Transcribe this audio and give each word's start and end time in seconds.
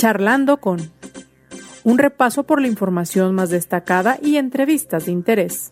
Charlando 0.00 0.56
con 0.62 0.90
un 1.84 1.98
repaso 1.98 2.44
por 2.44 2.62
la 2.62 2.68
información 2.68 3.34
más 3.34 3.50
destacada 3.50 4.18
y 4.22 4.38
entrevistas 4.38 5.04
de 5.04 5.12
interés. 5.12 5.70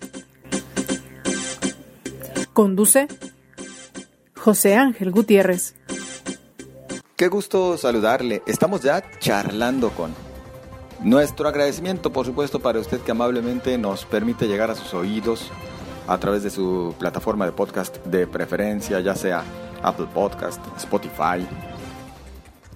Conduce 2.52 3.08
José 4.36 4.76
Ángel 4.76 5.12
Gutiérrez. 5.12 5.76
Qué 7.16 7.28
gusto 7.28 7.78
saludarle. 7.78 8.42
Estamos 8.46 8.82
ya 8.82 9.02
charlando 9.18 9.92
con 9.92 10.14
nuestro 11.00 11.48
agradecimiento, 11.48 12.12
por 12.12 12.26
supuesto, 12.26 12.60
para 12.60 12.80
usted 12.80 13.00
que 13.00 13.12
amablemente 13.12 13.78
nos 13.78 14.04
permite 14.04 14.46
llegar 14.46 14.70
a 14.70 14.74
sus 14.74 14.92
oídos 14.92 15.50
a 16.06 16.18
través 16.18 16.42
de 16.42 16.50
su 16.50 16.94
plataforma 16.98 17.46
de 17.46 17.52
podcast 17.52 17.96
de 18.04 18.26
preferencia, 18.26 19.00
ya 19.00 19.14
sea 19.14 19.42
Apple 19.82 20.08
Podcast, 20.12 20.60
Spotify, 20.76 21.46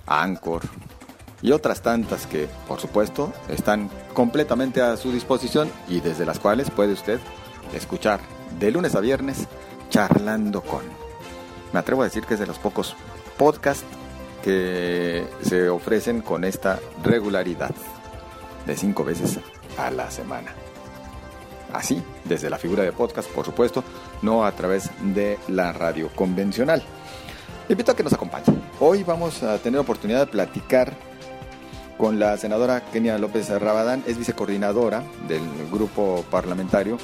Anchor 0.06 0.62
y 1.42 1.52
otras 1.52 1.82
tantas 1.82 2.26
que, 2.26 2.48
por 2.68 2.80
supuesto, 2.80 3.32
están 3.48 3.90
completamente 4.14 4.80
a 4.80 4.96
su 4.96 5.12
disposición 5.12 5.70
y 5.88 6.00
desde 6.00 6.24
las 6.24 6.38
cuales 6.38 6.70
puede 6.70 6.92
usted 6.92 7.20
escuchar 7.74 8.20
de 8.58 8.70
lunes 8.70 8.94
a 8.94 9.00
viernes 9.00 9.48
charlando 9.90 10.62
con. 10.62 10.82
Me 11.72 11.80
atrevo 11.80 12.02
a 12.02 12.04
decir 12.04 12.24
que 12.24 12.34
es 12.34 12.40
de 12.40 12.46
los 12.46 12.58
pocos 12.58 12.94
podcasts 13.36 13.84
que 14.42 15.26
se 15.42 15.68
ofrecen 15.68 16.20
con 16.20 16.44
esta 16.44 16.78
regularidad 17.02 17.74
de 18.66 18.76
cinco 18.76 19.04
veces 19.04 19.38
a 19.78 19.90
la 19.90 20.10
semana 20.10 20.52
así, 21.72 22.02
desde 22.24 22.50
la 22.50 22.58
figura 22.58 22.82
de 22.82 22.92
podcast, 22.92 23.28
por 23.30 23.44
supuesto, 23.44 23.82
no 24.22 24.44
a 24.44 24.52
través 24.52 24.90
de 25.02 25.38
la 25.48 25.72
radio 25.72 26.08
convencional. 26.14 26.82
Le 27.68 27.72
invito 27.72 27.92
a 27.92 27.96
que 27.96 28.02
nos 28.02 28.12
acompañe. 28.12 28.44
Hoy 28.80 29.02
vamos 29.02 29.42
a 29.42 29.58
tener 29.58 29.80
oportunidad 29.80 30.20
de 30.20 30.26
platicar 30.26 30.94
con 31.98 32.18
la 32.18 32.36
senadora 32.36 32.84
Kenia 32.86 33.18
López 33.18 33.48
Rabadán, 33.48 34.02
es 34.06 34.18
vicecoordinadora 34.18 35.04
del 35.28 35.42
grupo 35.70 36.24
parlamentario 36.30 36.98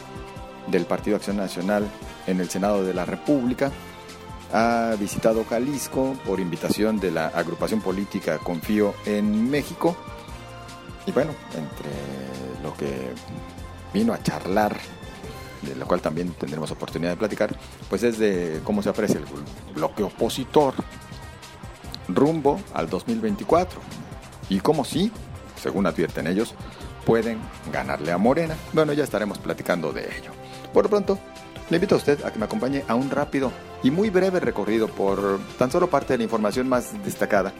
del 0.66 0.86
Partido 0.86 1.16
Acción 1.16 1.36
Nacional 1.36 1.88
en 2.26 2.40
el 2.40 2.48
Senado 2.48 2.84
de 2.84 2.94
la 2.94 3.04
República. 3.04 3.70
Ha 4.52 4.94
visitado 4.98 5.44
Jalisco 5.44 6.16
por 6.26 6.40
invitación 6.40 6.98
de 6.98 7.10
la 7.10 7.28
agrupación 7.28 7.80
política 7.80 8.38
Confío 8.38 8.94
en 9.06 9.50
México. 9.50 9.96
Y 11.06 11.12
bueno, 11.12 11.32
entre 11.54 12.62
lo 12.62 12.74
que 12.74 13.12
vino 13.92 14.12
a 14.12 14.22
charlar, 14.22 14.76
de 15.62 15.74
lo 15.76 15.86
cual 15.86 16.00
también 16.00 16.32
tendremos 16.32 16.70
oportunidad 16.70 17.12
de 17.12 17.16
platicar, 17.16 17.54
pues 17.88 18.02
es 18.02 18.18
de 18.18 18.60
cómo 18.64 18.82
se 18.82 18.88
aprecia 18.88 19.18
el 19.18 19.26
bloque 19.74 20.02
opositor 20.02 20.74
rumbo 22.08 22.60
al 22.72 22.88
2024 22.88 23.80
y 24.48 24.60
cómo 24.60 24.84
sí, 24.84 25.12
según 25.60 25.86
advierten 25.86 26.26
ellos, 26.26 26.54
pueden 27.04 27.38
ganarle 27.72 28.12
a 28.12 28.18
Morena. 28.18 28.56
Bueno, 28.72 28.92
ya 28.92 29.04
estaremos 29.04 29.38
platicando 29.38 29.92
de 29.92 30.02
ello. 30.02 30.30
Por 30.72 30.84
lo 30.84 30.90
pronto, 30.90 31.18
le 31.70 31.76
invito 31.76 31.94
a 31.94 31.98
usted 31.98 32.24
a 32.24 32.32
que 32.32 32.38
me 32.38 32.44
acompañe 32.44 32.84
a 32.88 32.94
un 32.94 33.10
rápido 33.10 33.52
y 33.82 33.90
muy 33.90 34.10
breve 34.10 34.40
recorrido 34.40 34.88
por 34.88 35.40
tan 35.58 35.70
solo 35.70 35.88
parte 35.88 36.14
de 36.14 36.18
la 36.18 36.24
información 36.24 36.68
más 36.68 36.92
destacada, 37.04 37.52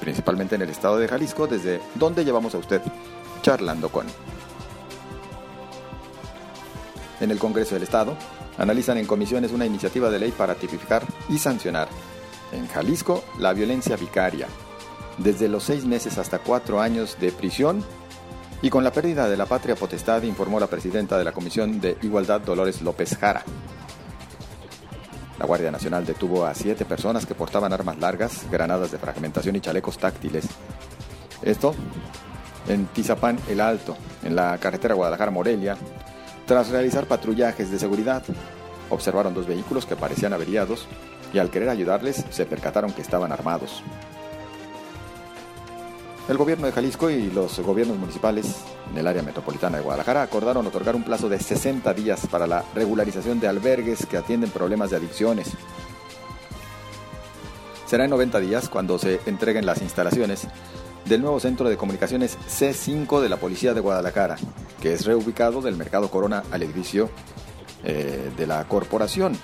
principalmente 0.00 0.54
en 0.54 0.62
el 0.62 0.70
estado 0.70 0.98
de 0.98 1.08
Jalisco, 1.08 1.46
desde 1.46 1.80
donde 1.94 2.24
llevamos 2.24 2.54
a 2.54 2.58
usted 2.58 2.80
charlando 3.42 3.88
con 3.90 4.06
en 7.20 7.30
el 7.30 7.38
Congreso 7.38 7.74
del 7.74 7.84
Estado, 7.84 8.16
analizan 8.58 8.98
en 8.98 9.06
comisiones 9.06 9.52
una 9.52 9.66
iniciativa 9.66 10.10
de 10.10 10.18
ley 10.18 10.32
para 10.32 10.54
tipificar 10.54 11.02
y 11.28 11.38
sancionar 11.38 11.88
en 12.52 12.66
Jalisco 12.68 13.24
la 13.38 13.52
violencia 13.52 13.96
vicaria, 13.96 14.46
desde 15.18 15.48
los 15.48 15.64
seis 15.64 15.84
meses 15.84 16.18
hasta 16.18 16.38
cuatro 16.38 16.80
años 16.80 17.16
de 17.20 17.32
prisión 17.32 17.84
y 18.62 18.70
con 18.70 18.82
la 18.82 18.92
pérdida 18.92 19.28
de 19.28 19.36
la 19.36 19.46
patria 19.46 19.76
potestad, 19.76 20.22
informó 20.22 20.58
la 20.58 20.66
presidenta 20.68 21.18
de 21.18 21.24
la 21.24 21.32
Comisión 21.32 21.80
de 21.80 21.98
Igualdad, 22.02 22.40
Dolores 22.40 22.80
López 22.82 23.16
Jara. 23.16 23.42
La 25.38 25.46
Guardia 25.46 25.70
Nacional 25.70 26.06
detuvo 26.06 26.46
a 26.46 26.54
siete 26.54 26.84
personas 26.84 27.26
que 27.26 27.34
portaban 27.34 27.72
armas 27.72 27.98
largas, 27.98 28.46
granadas 28.50 28.90
de 28.92 28.98
fragmentación 28.98 29.56
y 29.56 29.60
chalecos 29.60 29.98
táctiles. 29.98 30.46
Esto 31.42 31.74
en 32.68 32.86
Tizapán 32.86 33.38
el 33.48 33.60
Alto, 33.60 33.96
en 34.22 34.34
la 34.34 34.56
carretera 34.58 34.94
Guadalajara-Morelia, 34.94 35.76
tras 36.46 36.70
realizar 36.70 37.06
patrullajes 37.06 37.70
de 37.70 37.78
seguridad, 37.78 38.22
observaron 38.90 39.34
dos 39.34 39.46
vehículos 39.46 39.86
que 39.86 39.96
parecían 39.96 40.32
averiados 40.32 40.86
y 41.32 41.38
al 41.38 41.50
querer 41.50 41.68
ayudarles 41.68 42.24
se 42.30 42.46
percataron 42.46 42.92
que 42.92 43.02
estaban 43.02 43.32
armados. 43.32 43.82
El 46.26 46.38
gobierno 46.38 46.64
de 46.66 46.72
Jalisco 46.72 47.10
y 47.10 47.30
los 47.30 47.58
gobiernos 47.60 47.98
municipales 47.98 48.56
en 48.90 48.96
el 48.96 49.06
área 49.06 49.22
metropolitana 49.22 49.76
de 49.76 49.82
Guadalajara 49.82 50.22
acordaron 50.22 50.66
otorgar 50.66 50.96
un 50.96 51.04
plazo 51.04 51.28
de 51.28 51.38
60 51.38 51.92
días 51.92 52.26
para 52.28 52.46
la 52.46 52.64
regularización 52.74 53.40
de 53.40 53.48
albergues 53.48 54.06
que 54.06 54.16
atienden 54.16 54.48
problemas 54.50 54.88
de 54.90 54.96
adicciones. 54.96 55.52
Será 57.84 58.04
en 58.04 58.10
90 58.10 58.40
días 58.40 58.70
cuando 58.70 58.98
se 58.98 59.20
entreguen 59.26 59.66
las 59.66 59.82
instalaciones 59.82 60.48
del 61.04 61.20
nuevo 61.20 61.38
centro 61.40 61.68
de 61.68 61.76
comunicaciones 61.76 62.38
C5 62.48 63.20
de 63.20 63.28
la 63.28 63.36
Policía 63.36 63.74
de 63.74 63.80
Guadalajara, 63.80 64.36
que 64.80 64.94
es 64.94 65.04
reubicado 65.04 65.60
del 65.60 65.76
Mercado 65.76 66.10
Corona 66.10 66.42
al 66.50 66.62
edificio 66.62 67.10
eh, 67.84 68.30
de 68.34 68.46
la 68.46 68.64
corporación. 68.64 69.36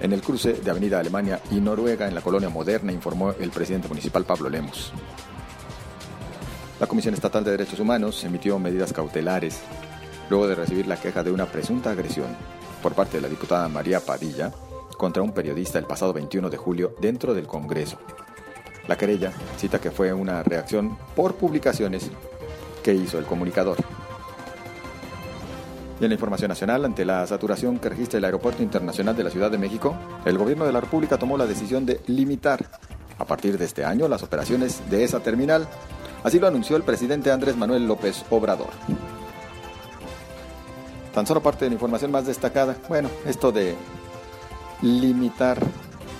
En 0.00 0.12
el 0.12 0.22
cruce 0.22 0.52
de 0.52 0.70
Avenida 0.70 1.00
Alemania 1.00 1.40
y 1.50 1.60
Noruega 1.60 2.06
en 2.06 2.14
la 2.14 2.22
colonia 2.22 2.48
moderna, 2.48 2.92
informó 2.92 3.32
el 3.32 3.50
presidente 3.50 3.88
municipal 3.88 4.24
Pablo 4.24 4.48
Lemos. 4.48 4.92
La 6.80 6.86
Comisión 6.86 7.12
Estatal 7.12 7.44
de 7.44 7.50
Derechos 7.50 7.78
Humanos 7.78 8.24
emitió 8.24 8.58
medidas 8.58 8.94
cautelares 8.94 9.60
luego 10.30 10.48
de 10.48 10.54
recibir 10.54 10.86
la 10.86 10.96
queja 10.96 11.22
de 11.22 11.30
una 11.30 11.44
presunta 11.44 11.90
agresión 11.90 12.28
por 12.82 12.94
parte 12.94 13.18
de 13.18 13.20
la 13.20 13.28
diputada 13.28 13.68
María 13.68 14.00
Padilla 14.00 14.50
contra 14.96 15.22
un 15.22 15.32
periodista 15.32 15.78
el 15.78 15.84
pasado 15.84 16.14
21 16.14 16.48
de 16.48 16.56
julio 16.56 16.94
dentro 16.98 17.34
del 17.34 17.46
Congreso. 17.46 17.98
La 18.88 18.96
querella 18.96 19.30
cita 19.58 19.78
que 19.78 19.90
fue 19.90 20.14
una 20.14 20.42
reacción 20.42 20.96
por 21.14 21.34
publicaciones 21.34 22.10
que 22.82 22.94
hizo 22.94 23.18
el 23.18 23.26
comunicador. 23.26 23.76
Y 26.00 26.04
en 26.04 26.08
la 26.08 26.14
información 26.14 26.48
nacional, 26.48 26.86
ante 26.86 27.04
la 27.04 27.26
saturación 27.26 27.78
que 27.78 27.90
registra 27.90 28.16
el 28.16 28.24
Aeropuerto 28.24 28.62
Internacional 28.62 29.14
de 29.14 29.24
la 29.24 29.30
Ciudad 29.30 29.50
de 29.50 29.58
México, 29.58 29.94
el 30.24 30.38
gobierno 30.38 30.64
de 30.64 30.72
la 30.72 30.80
República 30.80 31.18
tomó 31.18 31.36
la 31.36 31.46
decisión 31.46 31.84
de 31.84 32.00
limitar 32.06 32.64
a 33.18 33.26
partir 33.26 33.58
de 33.58 33.66
este 33.66 33.84
año 33.84 34.08
las 34.08 34.22
operaciones 34.22 34.80
de 34.88 35.04
esa 35.04 35.20
terminal. 35.20 35.68
Así 36.22 36.38
lo 36.38 36.48
anunció 36.48 36.76
el 36.76 36.82
presidente 36.82 37.30
Andrés 37.30 37.56
Manuel 37.56 37.86
López 37.86 38.24
Obrador. 38.30 38.70
Tan 41.14 41.26
solo 41.26 41.42
parte 41.42 41.64
de 41.64 41.70
la 41.70 41.74
información 41.74 42.10
más 42.10 42.26
destacada, 42.26 42.76
bueno, 42.88 43.10
esto 43.26 43.50
de 43.52 43.74
limitar 44.82 45.58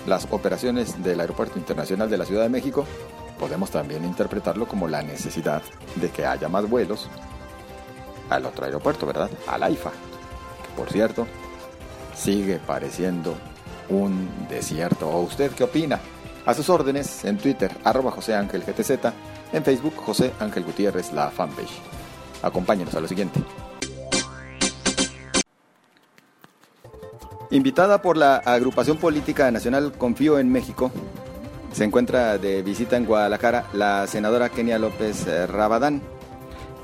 las 0.06 0.26
operaciones 0.30 1.02
del 1.02 1.20
Aeropuerto 1.20 1.58
Internacional 1.58 2.08
de 2.10 2.18
la 2.18 2.24
Ciudad 2.24 2.42
de 2.42 2.48
México, 2.48 2.86
podemos 3.38 3.70
también 3.70 4.04
interpretarlo 4.04 4.66
como 4.66 4.88
la 4.88 5.02
necesidad 5.02 5.62
de 5.96 6.10
que 6.10 6.26
haya 6.26 6.48
más 6.48 6.68
vuelos 6.68 7.08
al 8.28 8.46
otro 8.46 8.64
aeropuerto, 8.64 9.06
¿verdad? 9.06 9.30
Al 9.46 9.62
AIFA, 9.62 9.90
que 9.90 10.76
por 10.76 10.90
cierto 10.90 11.26
sigue 12.14 12.58
pareciendo 12.58 13.34
un 13.88 14.28
desierto. 14.48 15.08
¿O 15.08 15.22
usted 15.22 15.52
qué 15.52 15.64
opina? 15.64 16.00
A 16.46 16.54
sus 16.54 16.68
órdenes 16.70 17.24
en 17.24 17.38
Twitter, 17.38 17.70
arroba 17.84 18.10
José 18.10 18.34
Ángel 18.34 18.62
GTZ, 18.62 19.12
en 19.52 19.64
Facebook 19.64 19.94
José 19.96 20.32
Ángel 20.40 20.64
Gutiérrez, 20.64 21.12
la 21.12 21.30
fanpage. 21.30 21.80
Acompáñenos 22.42 22.94
a 22.94 23.00
lo 23.00 23.08
siguiente. 23.08 23.40
Invitada 27.50 28.00
por 28.00 28.16
la 28.16 28.36
agrupación 28.36 28.96
política 28.98 29.50
nacional 29.50 29.92
Confío 29.98 30.38
en 30.38 30.52
México, 30.52 30.92
se 31.72 31.84
encuentra 31.84 32.38
de 32.38 32.62
visita 32.62 32.96
en 32.96 33.06
Guadalajara 33.06 33.66
la 33.72 34.06
senadora 34.06 34.48
Kenia 34.50 34.78
López 34.78 35.26
eh, 35.26 35.46
Rabadán. 35.46 36.00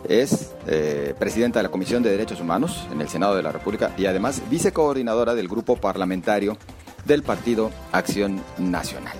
Es 0.08 0.54
eh, 0.66 1.14
presidenta 1.18 1.58
de 1.58 1.64
la 1.64 1.70
Comisión 1.70 2.02
de 2.02 2.10
Derechos 2.10 2.40
Humanos 2.40 2.86
en 2.92 3.00
el 3.00 3.08
Senado 3.08 3.34
de 3.34 3.42
la 3.42 3.52
República 3.52 3.92
y 3.96 4.06
además 4.06 4.42
vicecoordinadora 4.50 5.34
del 5.34 5.48
grupo 5.48 5.76
parlamentario 5.76 6.56
del 7.04 7.22
Partido 7.22 7.70
Acción 7.92 8.40
Nacional. 8.58 9.16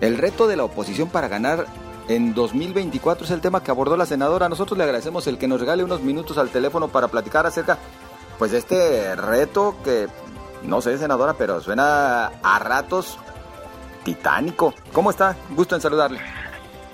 El 0.00 0.18
reto 0.18 0.46
de 0.46 0.56
la 0.56 0.64
oposición 0.64 1.08
para 1.08 1.28
ganar 1.28 1.66
en 2.08 2.34
2024 2.34 3.24
es 3.24 3.30
el 3.30 3.40
tema 3.40 3.62
que 3.62 3.70
abordó 3.70 3.96
la 3.96 4.06
senadora. 4.06 4.48
Nosotros 4.48 4.78
le 4.78 4.84
agradecemos 4.84 5.26
el 5.26 5.38
que 5.38 5.48
nos 5.48 5.60
regale 5.60 5.84
unos 5.84 6.00
minutos 6.00 6.38
al 6.38 6.50
teléfono 6.50 6.88
para 6.88 7.08
platicar 7.08 7.46
acerca 7.46 7.78
pues 8.38 8.52
de 8.52 8.58
este 8.58 9.16
reto 9.16 9.76
que 9.82 10.08
no 10.62 10.80
sé, 10.80 10.98
senadora, 10.98 11.34
pero 11.34 11.60
suena 11.60 12.26
a 12.42 12.58
ratos 12.58 13.18
titánico. 14.04 14.74
¿Cómo 14.92 15.10
está? 15.10 15.36
Gusto 15.50 15.74
en 15.74 15.80
saludarle. 15.80 16.20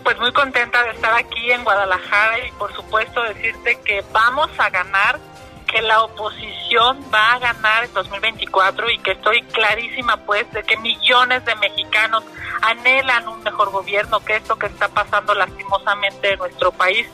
Pues 0.02 0.18
muy 0.18 0.32
contenta 0.32 0.82
de 0.82 0.90
estar 0.90 1.14
aquí 1.14 1.52
en 1.52 1.62
Guadalajara 1.62 2.46
y 2.46 2.52
por 2.52 2.72
supuesto 2.74 3.22
decirte 3.22 3.78
que 3.84 4.04
vamos 4.12 4.50
a 4.58 4.68
ganar, 4.70 5.18
que 5.72 5.82
la 5.82 6.02
oposición 6.02 7.00
va 7.12 7.32
a 7.32 7.38
ganar 7.38 7.84
en 7.84 7.94
2024 7.94 8.90
y 8.90 8.98
que 8.98 9.12
estoy 9.12 9.42
clarísima 9.42 10.18
pues 10.18 10.50
de 10.52 10.62
que 10.62 10.76
millones 10.76 11.44
de 11.44 11.54
mexicanos 11.56 12.22
anhelan 12.60 13.26
un 13.26 13.42
mejor 13.42 13.70
gobierno, 13.70 14.20
que 14.20 14.36
esto 14.36 14.56
que 14.56 14.66
está 14.66 14.88
pasando 14.88 15.34
lastimosamente 15.34 16.34
en 16.34 16.38
nuestro 16.38 16.72
país 16.72 17.08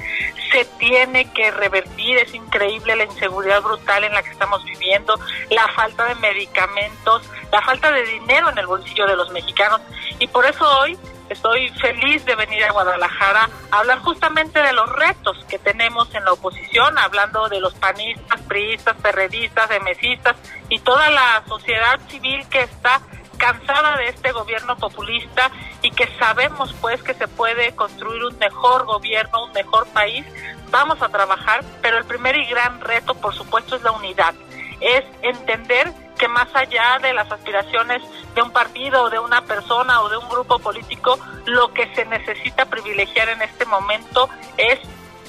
se 0.51 0.65
tiene 0.79 1.33
que 1.33 1.51
revertir. 1.53 2.19
Es 2.19 2.35
increíble 2.35 2.97
la 2.97 3.05
inseguridad 3.05 3.63
brutal 3.63 4.05
en 4.05 4.13
la 4.13 4.23
que 4.23 4.31
estamos 4.31 4.65
viviendo, 4.65 5.15
la 5.51 5.69
falta 5.69 6.07
de 6.07 6.17
medicamentos, 6.17 7.23
la 7.53 7.63
falta 7.63 7.93
de 7.93 8.03
dinero 8.03 8.51
en 8.51 8.59
el 8.59 8.67
bolsillo 8.67 9.07
de 9.07 9.17
los 9.17 9.31
mexicanos. 9.31 9.81
Y 10.19 10.27
por 10.27 10.45
eso 10.45 10.65
hoy 10.81 10.99
Estoy 11.29 11.69
feliz 11.71 12.25
de 12.25 12.35
venir 12.35 12.65
a 12.65 12.73
Guadalajara 12.73 13.51
a 13.71 13.79
hablar 13.79 13.99
justamente 14.01 14.63
de 14.63 14.73
los 14.73 14.91
retos 14.91 15.37
que 15.49 15.59
tenemos 15.59 16.15
en 16.15 16.25
la 16.25 16.33
oposición, 16.33 16.97
hablando 16.99 17.49
de 17.49 17.61
los 17.61 17.75
panistas, 17.75 18.41
priistas, 18.43 18.97
perredistas, 18.97 19.69
demesistas 19.69 20.37
y 20.69 20.79
toda 20.79 21.11
la 21.11 21.43
sociedad 21.47 22.01
civil 22.09 22.47
que 22.49 22.61
está 22.63 23.01
cansada 23.37 23.97
de 23.97 24.09
este 24.09 24.33
gobierno 24.33 24.77
populista 24.77 25.51
y 25.83 25.91
que 25.91 26.09
sabemos 26.19 26.75
pues 26.81 27.03
que 27.03 27.15
se 27.15 27.29
puede 27.29 27.75
construir 27.75 28.25
un 28.25 28.37
mejor 28.39 28.85
gobierno, 28.85 29.45
un 29.45 29.53
mejor 29.53 29.87
país. 29.89 30.27
Vamos 30.71 31.01
a 31.03 31.09
trabajar, 31.09 31.65
pero 31.81 31.99
el 31.99 32.05
primer 32.05 32.37
y 32.37 32.47
gran 32.47 32.81
reto 32.81 33.15
por 33.15 33.35
supuesto 33.35 33.77
es 33.77 33.83
la 33.83 33.93
unidad, 33.93 34.35
es 34.81 35.05
entender 35.23 35.93
que 36.19 36.29
más 36.29 36.49
allá 36.55 36.99
de 37.01 37.15
las 37.15 37.31
aspiraciones 37.31 38.03
de 38.35 38.43
un 38.43 38.51
partido 38.51 39.09
de 39.09 39.19
una 39.19 39.43
persona 39.43 40.03
o 40.03 40.09
de 40.09 40.17
un 40.17 40.29
grupo 40.29 40.59
político, 40.59 41.19
lo 41.47 41.73
que 41.73 41.95
se 41.95 42.05
necesita 42.05 42.67
privilegiar 42.67 43.29
en 43.29 43.43
este 43.43 43.65
momento 43.65 44.29
es 44.57 44.79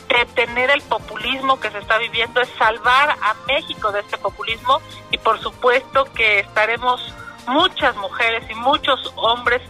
detener 0.09 0.71
el 0.71 0.81
populismo 0.81 1.59
que 1.59 1.69
se 1.69 1.77
está 1.77 1.97
viviendo, 1.97 2.41
es 2.41 2.49
salvar 2.57 3.11
a 3.11 3.35
México 3.47 3.91
de 3.91 4.01
este 4.01 4.17
populismo 4.17 4.81
y 5.11 5.17
por 5.19 5.39
supuesto 5.39 6.05
que 6.15 6.39
estaremos 6.39 7.13
muchas 7.47 7.95
mujeres 7.95 8.43
y 8.49 8.55
muchos 8.55 9.13
hombres 9.15 9.61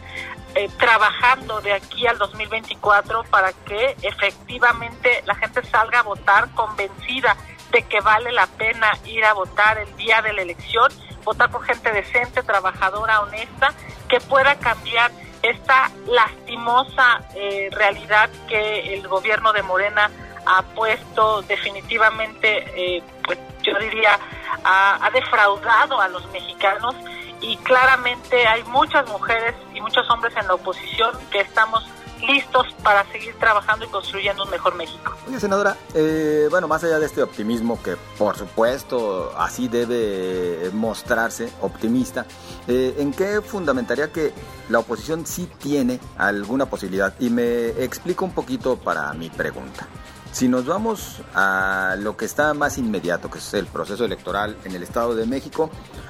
eh, 0.56 0.70
trabajando 0.78 1.62
de 1.62 1.74
aquí 1.74 2.08
al 2.08 2.18
2024 2.18 3.24
para 3.26 3.54
que 3.54 3.96
efectivamente 4.02 5.24
la 5.26 5.36
gente 5.36 5.64
salga 5.66 6.00
a 6.00 6.04
votar 6.04 6.50
convencida 6.56 7.38
de 7.72 7.84
que 7.84 8.02
vale 8.02 8.32
la 8.32 8.48
pena 8.48 8.92
ir 9.06 9.24
a 9.26 9.34
votar 9.34 9.78
el 9.78 9.96
día 9.96 10.22
de 10.22 10.34
la 10.34 10.42
elección 10.42 10.92
votar 11.24 11.52
por 11.52 11.64
gente 11.64 11.92
decente, 11.92 12.44
trabajadora, 12.44 13.22
honesta, 13.22 13.74
que 14.08 14.20
pueda 14.20 14.56
cambiar 14.56 15.12
esta 15.42 15.92
lastimosa 16.08 17.22
eh, 17.36 17.70
realidad 17.72 18.30
que 18.48 18.94
el 18.94 19.08
gobierno 19.08 19.54
de 19.54 19.62
Morena 19.64 20.10
ha 20.46 20.64
puesto 20.64 21.42
definitivamente, 21.44 22.66
eh, 22.76 23.04
pues 23.24 23.38
yo 23.62 23.78
diría, 23.78 24.20
ha 24.64 25.10
defraudado 25.14 26.02
a 26.02 26.08
los 26.08 26.26
mexicanos. 26.32 26.96
Y 27.42 27.56
claramente 27.58 28.48
hay 28.48 28.64
muchas 28.64 29.08
mujeres 29.08 29.56
y 29.74 29.80
muchos 29.80 30.10
hombres 30.10 30.36
en 30.36 30.46
la 30.48 30.56
oposición 30.56 31.18
que 31.32 31.40
estamos 31.40 31.86
listos 32.28 32.68
para 32.84 33.06
seguir 33.12 33.36
trabajando 33.36 33.86
y 33.86 33.88
construyendo 33.90 34.44
un 34.44 34.50
mejor 34.50 34.76
México. 34.76 35.16
Oye, 35.28 35.40
senadora, 35.40 35.78
eh, 35.94 36.48
bueno, 36.50 36.68
más 36.68 36.84
allá 36.84 37.00
de 37.00 37.06
este 37.06 37.24
optimismo 37.24 37.82
que 37.82 37.96
por 38.18 38.38
supuesto 38.38 39.34
así 39.38 39.68
debe 39.68 40.70
mostrarse 40.74 41.52
optimista, 41.62 42.26
eh, 42.68 42.96
¿en 42.98 43.12
qué 43.12 43.42
fundamentaría 43.42 44.12
que 44.12 44.34
la 44.70 44.80
oposición 44.80 45.26
sí 45.26 45.50
tiene 45.58 46.00
alguna 46.18 46.66
posibilidad? 46.66 47.14
Y 47.20 47.30
me 47.30 47.70
explico 47.84 48.26
un 48.26 48.32
poquito 48.32 48.78
para 48.78 49.14
mi 49.14 49.30
pregunta. 49.30 49.88
Si 50.32 50.48
nos 50.48 50.66
vamos 50.66 51.22
a 51.34 51.96
lo 52.00 52.16
que 52.16 52.26
está 52.26 52.54
más 52.54 52.78
inmediato, 52.78 53.30
que 53.30 53.40
es 53.40 53.54
el 53.56 53.66
proceso 53.66 54.06
electoral 54.06 54.56
en 54.64 54.76
el 54.76 54.84
Estado 54.84 55.16
de 55.16 55.26
México, 55.26 55.70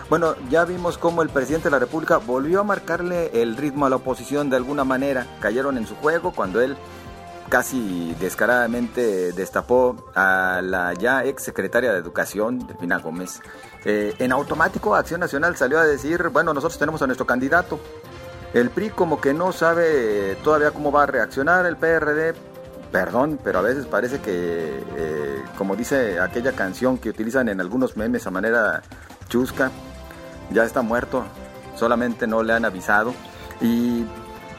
bueno, 0.09 0.35
ya 0.49 0.65
vimos 0.65 0.97
cómo 0.97 1.21
el 1.21 1.29
presidente 1.29 1.65
de 1.65 1.71
la 1.71 1.79
República 1.79 2.17
volvió 2.17 2.59
a 2.59 2.63
marcarle 2.63 3.41
el 3.41 3.55
ritmo 3.55 3.85
a 3.85 3.89
la 3.89 3.95
oposición 3.95 4.49
de 4.49 4.57
alguna 4.57 4.83
manera. 4.83 5.25
Cayeron 5.39 5.77
en 5.77 5.87
su 5.87 5.95
juego 5.95 6.31
cuando 6.31 6.61
él 6.61 6.75
casi 7.49 8.15
descaradamente 8.19 9.31
destapó 9.31 10.11
a 10.13 10.61
la 10.63 10.93
ya 10.93 11.23
ex 11.23 11.43
secretaria 11.43 11.91
de 11.91 11.99
Educación, 11.99 12.67
Delfina 12.67 12.99
Gómez. 12.99 13.41
Eh, 13.85 14.13
en 14.19 14.31
automático, 14.31 14.95
Acción 14.95 15.21
Nacional 15.21 15.55
salió 15.55 15.79
a 15.79 15.85
decir, 15.85 16.29
bueno, 16.29 16.53
nosotros 16.53 16.77
tenemos 16.77 17.01
a 17.01 17.07
nuestro 17.07 17.25
candidato. 17.25 17.79
El 18.53 18.69
PRI 18.69 18.89
como 18.89 19.21
que 19.21 19.33
no 19.33 19.51
sabe 19.51 20.35
todavía 20.43 20.71
cómo 20.71 20.91
va 20.91 21.03
a 21.03 21.05
reaccionar, 21.05 21.65
el 21.65 21.77
PRD 21.77 22.33
perdón, 22.91 23.39
pero 23.43 23.59
a 23.59 23.61
veces 23.61 23.85
parece 23.85 24.19
que, 24.19 24.83
eh, 24.97 25.43
como 25.57 25.75
dice 25.75 26.19
aquella 26.19 26.53
canción 26.53 26.97
que 26.97 27.09
utilizan 27.09 27.49
en 27.49 27.61
algunos 27.61 27.97
memes 27.97 28.25
a 28.27 28.31
manera 28.31 28.81
chusca, 29.27 29.71
ya 30.51 30.63
está 30.63 30.81
muerto, 30.81 31.25
solamente 31.75 32.27
no 32.27 32.43
le 32.43 32.53
han 32.53 32.65
avisado. 32.65 33.13
Y 33.61 34.05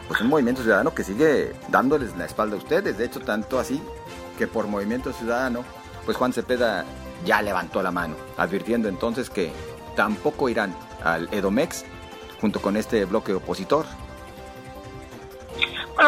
pues 0.09 0.21
un 0.21 0.29
movimiento 0.29 0.62
ciudadano 0.62 0.94
que 0.94 1.05
sigue 1.05 1.53
dándoles 1.69 2.17
la 2.17 2.27
espalda 2.27 2.56
a 2.56 2.59
ustedes, 2.59 2.99
de 2.99 3.05
hecho 3.05 3.21
tanto 3.21 3.59
así 3.59 3.81
que 4.37 4.47
por 4.47 4.67
movimiento 4.67 5.12
ciudadano, 5.12 5.65
pues 6.05 6.17
Juan 6.17 6.33
Cepeda 6.33 6.85
ya 7.25 7.43
levantó 7.43 7.83
la 7.83 7.91
mano, 7.91 8.17
advirtiendo 8.37 8.88
entonces 8.88 9.31
que 9.31 9.53
tampoco 9.97 10.49
irán 10.49 10.75
al 11.05 11.29
Edomex 11.33 11.85
junto 12.41 12.61
con 12.61 12.76
este 12.76 13.05
bloque 13.05 13.35
opositor, 13.35 13.85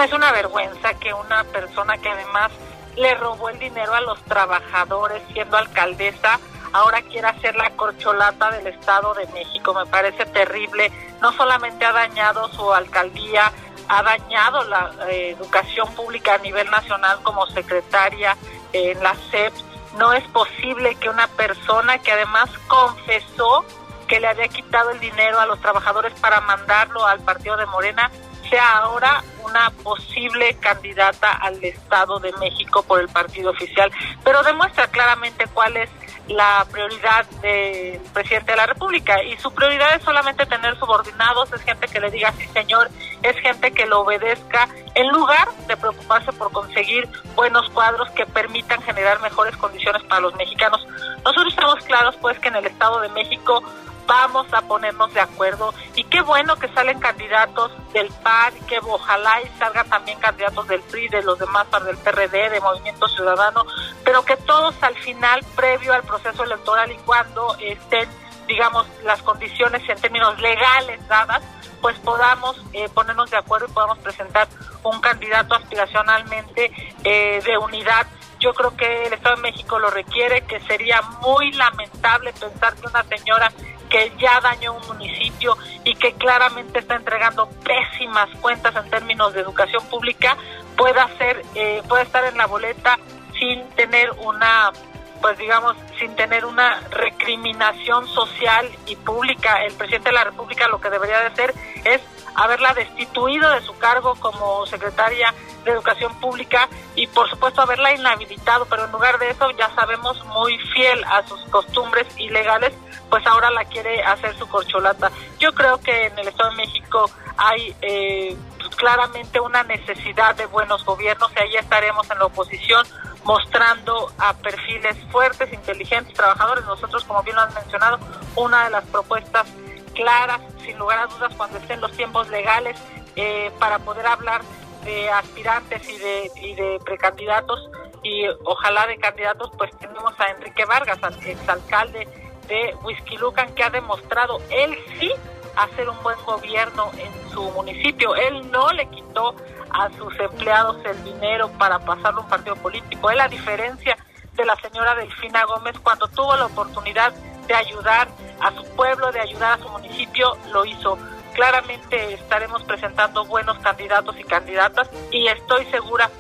es 0.01 0.13
una 0.13 0.33
vergüenza 0.33 0.95
que 0.95 1.13
una 1.13 1.45
persona 1.45 1.99
que 1.99 2.09
además 2.09 2.51
le 2.97 3.15
robó 3.15 3.51
el 3.51 3.59
dinero 3.59 3.95
a 3.95 4.01
los 4.01 4.23
trabajadores 4.25 5.23
siendo 5.33 5.57
alcaldesa, 5.57 6.41
ahora 6.73 7.03
quiera 7.03 7.31
hacer 7.31 7.55
la 7.57 7.71
corcholata 7.71 8.51
del 8.51 8.67
Estado 8.69 9.15
de 9.15 9.27
México. 9.29 9.75
Me 9.75 9.87
parece 9.87 10.25
terrible. 10.27 10.91
No 11.21 11.33
solamente 11.33 11.85
ha 11.85 11.93
dañado 11.93 12.49
su 12.49 12.73
alcaldía, 12.73 13.53
ha 13.89 14.03
dañado 14.03 14.65
la 14.65 14.93
eh, 15.09 15.31
educación 15.31 15.93
pública 15.95 16.35
a 16.35 16.39
nivel 16.39 16.71
nacional 16.71 17.23
como 17.23 17.47
secretaria 17.49 18.37
en 18.73 19.03
la 19.03 19.15
SEP. 19.31 19.53
No 19.99 20.13
es 20.15 20.25
posible 20.29 20.95
que 20.97 21.11
una 21.11 21.29
persona 21.29 21.99
que 21.99 22.13
además 22.13 22.51
confesó 22.67 23.65
que 24.09 24.21
le 24.21 24.29
había 24.29 24.49
quitado 24.49 24.91
el 24.91 25.01
dinero 25.01 25.39
a 25.39 25.47
los 25.47 25.61
trabajadores 25.61 26.13
para 26.21 26.41
mandarlo 26.41 27.07
al 27.07 27.21
partido 27.21 27.57
de 27.57 27.67
Morena 27.67 28.11
sea 28.53 28.81
ahora 28.81 29.25
una 29.45 29.71
posible 29.83 30.55
candidata 30.61 31.33
al 31.33 31.65
Estado 31.65 32.19
de 32.21 32.33
México 32.35 32.83
por 32.83 33.01
el 33.01 33.09
partido 33.09 33.51
oficial, 33.51 33.91
pero 34.23 34.43
demuestra 34.43 34.89
claramente 34.89 35.47
cuál 35.55 35.75
es 35.79 35.89
la 36.29 36.67
prioridad 36.71 37.25
del 37.41 37.99
presidente 38.13 38.53
de 38.53 38.57
la 38.59 38.67
República 38.67 39.23
y 39.23 39.39
su 39.39 39.53
prioridad 39.55 39.97
es 39.97 40.03
solamente 40.03 40.45
tener 40.45 40.79
subordinados, 40.79 41.51
es 41.55 41.63
gente 41.63 41.89
que 41.89 41.99
le 41.99 42.11
diga 42.11 42.31
sí 42.33 42.47
señor, 42.53 42.91
es 43.23 43.37
gente 43.39 43.73
que 43.73 43.87
lo 43.87 44.01
obedezca 44.01 44.69
en 44.95 45.09
lugar 45.09 45.49
de 45.67 45.77
preocuparse 45.79 46.31
por 46.35 46.53
conseguir 46.53 47.09
buenos 47.35 47.71
cuadros 47.71 48.11
que 48.11 48.27
permitan 48.27 48.83
generar 48.83 49.19
mejores 49.21 49.57
condiciones 49.57 50.03
para 50.03 50.21
los 50.21 50.35
mexicanos. 50.35 50.87
Nosotros 51.25 51.55
estamos 51.55 51.83
claros 51.85 52.17
pues 52.21 52.39
que 52.39 52.49
en 52.49 52.57
el 52.57 52.67
Estado 52.67 53.01
de 53.01 53.09
México 53.09 53.63
vamos 54.07 54.47
a 54.53 54.63
ponernos 54.63 55.13
de 55.15 55.21
acuerdo. 55.21 55.75
Y 55.95 56.05
qué 56.05 56.23
bueno 56.23 56.57
que 56.57 56.69
salen 56.69 56.99
candidatos 56.99 57.73
del 57.93 58.09
PAN, 58.23 58.55
que 58.67 58.79
ojalá 58.79 59.43
y 59.43 59.59
salgan 59.59 59.89
también 59.89 60.19
candidatos 60.19 60.67
del 60.69 60.81
PRI, 60.83 61.09
de 61.09 61.23
los 61.23 61.39
demás 61.39 61.67
del 61.85 61.97
PRD, 61.99 62.51
de 62.51 62.61
Movimiento 62.61 63.09
Ciudadano, 63.09 63.65
pero 64.05 64.25
que 64.25 64.37
todos 64.37 64.75
al 64.83 64.95
final, 64.97 65.45
previo 65.55 65.93
al 65.93 66.03
proceso 66.03 66.45
electoral 66.45 66.91
y 66.91 66.97
cuando 66.99 67.57
estén, 67.61 68.09
digamos, 68.47 68.87
las 69.05 69.23
condiciones 69.23 69.83
en 69.89 70.01
términos 70.01 70.39
legales 70.41 71.07
dadas, 71.09 71.43
pues 71.81 71.99
podamos 71.99 72.57
eh, 72.73 72.89
ponernos 72.95 73.31
de 73.31 73.37
acuerdo 73.37 73.67
y 73.69 73.73
podamos 73.73 73.99
presentar 73.99 74.49
un 74.85 75.01
candidato 75.01 75.55
aspiracionalmente 75.55 76.71
eh, 77.05 77.43
de 77.45 77.59
unidad. 77.59 78.07
Yo 78.39 78.55
creo 78.55 78.77
que 78.77 79.07
el 79.07 79.13
Estado 79.13 79.37
de 79.37 79.43
México 79.43 79.79
lo 79.79 79.91
requiere, 79.91 80.43
que 80.43 80.61
sería 80.61 81.03
muy 81.21 81.53
lamentable 81.53 82.33
pensar 82.33 82.75
que 82.75 82.87
una 82.87 83.03
señora 83.05 83.53
que 83.93 84.11
ya 84.19 84.41
dañó 84.41 84.73
un 84.73 84.87
municipio 84.89 85.57
y 85.85 85.95
que 85.95 86.15
claramente 86.15 86.79
está 86.79 86.97
entregando 86.97 87.47
pésimas 87.63 88.31
cuentas 88.41 88.75
en 88.75 88.89
términos 88.89 89.35
de 89.35 89.43
educación 89.43 89.85
pública 89.87 90.37
pueda 90.79 91.07
ser 91.19 91.43
eh, 91.55 91.83
pueda 91.87 92.03
estar 92.03 92.25
en 92.25 92.39
la 92.39 92.47
boleta 92.47 92.99
sin 93.39 93.69
tener 93.77 94.11
una 94.13 94.73
pues 95.21 95.37
digamos 95.37 95.77
sin 95.99 96.17
tener 96.17 96.47
una 96.47 96.81
recriminación 96.91 98.09
social 98.09 98.67
y 98.87 98.97
pública. 98.97 99.63
El 99.63 99.75
presidente 99.75 100.09
de 100.09 100.15
la 100.15 100.25
república 100.25 100.67
lo 100.69 100.81
que 100.81 100.89
debería 100.89 101.21
de 101.21 101.27
hacer 101.27 101.55
es 101.85 102.01
haberla 102.35 102.73
destituido 102.73 103.51
de 103.51 103.61
su 103.61 103.77
cargo 103.77 104.15
como 104.17 104.65
secretaria 104.67 105.35
de 105.65 105.71
Educación 105.71 106.19
Pública 106.21 106.69
y 106.95 107.07
por 107.07 107.29
supuesto 107.31 107.63
haberla 107.63 107.95
inhabilitado, 107.95 108.67
pero 108.67 108.87
en 108.87 108.93
lugar 108.93 109.19
de 109.19 109.31
eso 109.31 109.51
ya 109.53 109.71
sabemos 109.75 110.25
muy 110.27 110.59
fiel 110.75 111.05
a 111.05 111.27
sus 111.27 111.41
costumbres 111.51 112.07
ilegales, 112.19 112.73
pues 113.13 113.27
ahora 113.27 113.51
la 113.51 113.67
quiere 113.67 114.03
hacer 114.03 114.35
su 114.39 114.49
corcholata. 114.49 115.13
Yo 115.39 115.53
creo 115.53 115.77
que 115.77 116.07
en 116.07 116.19
el 116.19 116.29
Estado 116.29 116.49
de 116.49 116.57
México 116.57 117.11
hay 117.37 117.77
eh, 117.83 118.35
pues, 118.57 118.75
claramente 118.75 119.39
una 119.39 119.63
necesidad 119.65 120.35
de 120.35 120.47
buenos 120.47 120.83
gobiernos 120.83 121.31
y 121.37 121.41
ahí 121.41 121.57
estaremos 121.57 122.11
en 122.11 122.19
la 122.21 122.25
oposición 122.25 122.87
mostrando 123.25 124.11
a 124.17 124.33
perfiles 124.33 124.97
fuertes, 125.11 125.53
inteligentes, 125.53 126.15
trabajadores. 126.15 126.65
Nosotros, 126.65 127.05
como 127.05 127.23
bien 127.23 127.37
lo 127.37 127.43
han 127.43 127.53
mencionado, 127.53 127.99
una 128.35 128.65
de 128.65 128.71
las 128.71 128.85
propuestas 128.87 129.47
claras, 129.93 130.41
sin 130.65 130.79
lugar 130.79 131.01
a 131.01 131.07
dudas, 131.07 131.35
cuando 131.37 131.59
estén 131.59 131.83
los 131.83 131.93
tiempos 131.93 132.31
legales 132.31 132.81
eh, 133.17 133.53
para 133.59 133.79
poder 133.81 134.07
hablar 134.07 134.41
de 134.87 135.11
aspirantes 135.11 135.87
y 135.87 135.99
de, 135.99 136.31
y 136.37 136.55
de 136.55 136.81
precandidatos 136.83 137.69
y 138.03 138.25
ojalá 138.47 138.87
de 138.87 138.97
candidatos, 138.97 139.51
pues 139.59 139.71
tenemos 139.79 140.19
a 140.19 140.31
Enrique 140.31 140.65
Vargas, 140.65 140.99
exalcalde 141.27 142.09
de 142.53 142.77
Huizquilucan, 142.83 143.55
que 143.55 143.65
ha 143.65 143.71
demostrado 143.71 144.39
él 144.51 144.77
sí 145.01 145.11
hacer 145.57 145.89
un 145.89 146.03
buen 146.03 146.19
gobierno 146.27 146.91
en 146.99 147.31
su 147.31 147.43
municipio. 147.53 148.15
Él 148.15 148.51
no 148.51 148.71
le 148.73 148.87
quitó 148.91 149.35
a 149.71 149.89
sus 149.97 150.13
empleados 150.21 150.77
el 150.85 151.03
dinero 151.03 151.51
para 151.59 151.79
pasarlo 151.79 152.21
un 152.21 152.29
partido 152.29 152.57
político. 152.57 153.11
Él, 153.11 153.21
a 153.21 153.29
diferencia 153.29 153.97
de 154.35 154.45
la 154.45 154.55
señora 154.57 154.95
Delfina 154.95 155.45
Gómez, 155.45 155.79
cuando 155.83 156.07
tuvo 156.09 156.37
la 156.37 156.45
oportunidad 156.45 157.15
de 157.47 157.55
ayudar 157.55 158.09
a 158.41 158.53
su 158.53 158.65
pueblo, 158.77 159.11
de 159.13 159.21
ayudar 159.21 159.59
a 159.59 159.63
su 159.63 159.71
municipio, 159.71 160.37
lo 160.53 160.67
hizo. 160.67 160.99
Claramente 161.33 162.13
estaremos 162.13 162.63
presentando 162.65 163.25
buenos 163.25 163.59
candidatos 163.61 164.15
y 164.21 164.25
candidatas 164.25 164.91
y 165.11 165.27
estoy 165.27 165.65
segura 165.71 166.11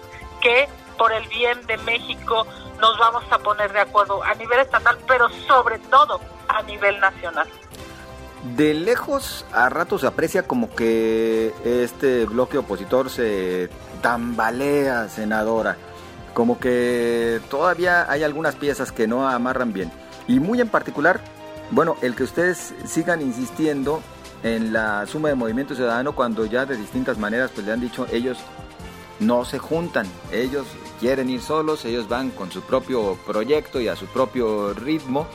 que 0.40 0.66
por 0.98 1.12
el 1.12 1.26
bien 1.28 1.64
de 1.66 1.76
México 1.78 2.46
nos 2.80 2.98
vamos 2.98 3.24
a 3.30 3.38
poner 3.38 3.72
de 3.72 3.80
acuerdo 3.80 4.22
a 4.22 4.34
nivel 4.34 4.60
estatal, 4.60 4.98
pero 5.06 5.28
sobre 5.46 5.78
todo 5.78 6.20
a 6.48 6.62
nivel 6.62 6.98
nacional. 7.00 7.46
De 8.56 8.74
lejos 8.74 9.46
a 9.52 9.68
rato 9.68 9.98
se 9.98 10.06
aprecia 10.06 10.42
como 10.42 10.74
que 10.74 11.54
este 11.64 12.24
bloque 12.24 12.58
opositor 12.58 13.08
se 13.08 13.70
tambalea, 14.00 15.08
senadora. 15.08 15.76
Como 16.34 16.58
que 16.58 17.40
todavía 17.50 18.10
hay 18.10 18.24
algunas 18.24 18.56
piezas 18.56 18.90
que 18.90 19.06
no 19.06 19.28
amarran 19.28 19.72
bien. 19.72 19.92
Y 20.26 20.40
muy 20.40 20.60
en 20.60 20.68
particular, 20.68 21.20
bueno, 21.70 21.96
el 22.02 22.16
que 22.16 22.24
ustedes 22.24 22.74
sigan 22.84 23.22
insistiendo 23.22 24.02
en 24.42 24.72
la 24.72 25.06
suma 25.06 25.28
de 25.28 25.36
movimiento 25.36 25.74
ciudadano 25.74 26.14
cuando 26.14 26.44
ya 26.44 26.66
de 26.66 26.76
distintas 26.76 27.18
maneras 27.18 27.50
pues 27.54 27.64
le 27.64 27.72
han 27.72 27.80
dicho 27.80 28.06
ellos 28.10 28.38
no 29.20 29.44
se 29.44 29.58
juntan, 29.58 30.06
ellos 30.32 30.66
quieren 31.02 31.28
ir 31.28 31.42
solos, 31.42 31.84
ellos 31.84 32.08
van 32.08 32.30
con 32.30 32.52
su 32.52 32.62
propio 32.62 33.18
proyecto 33.26 33.80
y 33.80 33.88
a 33.88 33.96
su 33.96 34.06
propio 34.06 34.72
ritmo 34.72 35.26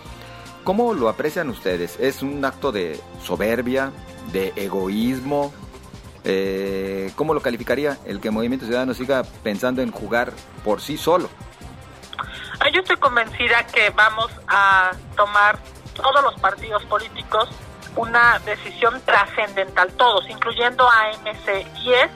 ¿Cómo 0.67 0.93
lo 0.93 1.07
aprecian 1.07 1.47
ustedes? 1.47 1.97
¿Es 1.97 2.21
un 2.21 2.43
acto 2.43 2.73
de 2.73 2.99
soberbia, 3.23 3.93
de 4.33 4.51
egoísmo? 4.57 5.53
Eh, 6.25 7.09
¿Cómo 7.15 7.33
lo 7.33 7.39
calificaría 7.39 7.97
el 8.05 8.19
que 8.19 8.31
Movimiento 8.31 8.65
Ciudadano 8.65 8.93
siga 8.93 9.23
pensando 9.43 9.81
en 9.81 9.93
jugar 9.93 10.33
por 10.65 10.81
sí 10.81 10.97
solo? 10.97 11.29
Ah, 12.59 12.67
yo 12.73 12.81
estoy 12.81 12.97
convencida 12.97 13.65
que 13.67 13.91
vamos 13.91 14.29
a 14.49 14.91
tomar 15.15 15.57
todos 15.93 16.21
los 16.21 16.37
partidos 16.41 16.83
políticos 16.87 17.47
una 17.95 18.37
decisión 18.39 19.01
trascendental, 19.05 19.93
todos, 19.93 20.29
incluyendo 20.29 20.85
a 20.85 21.11
MC, 21.23 21.65
y 21.81 21.93
es 21.93 22.11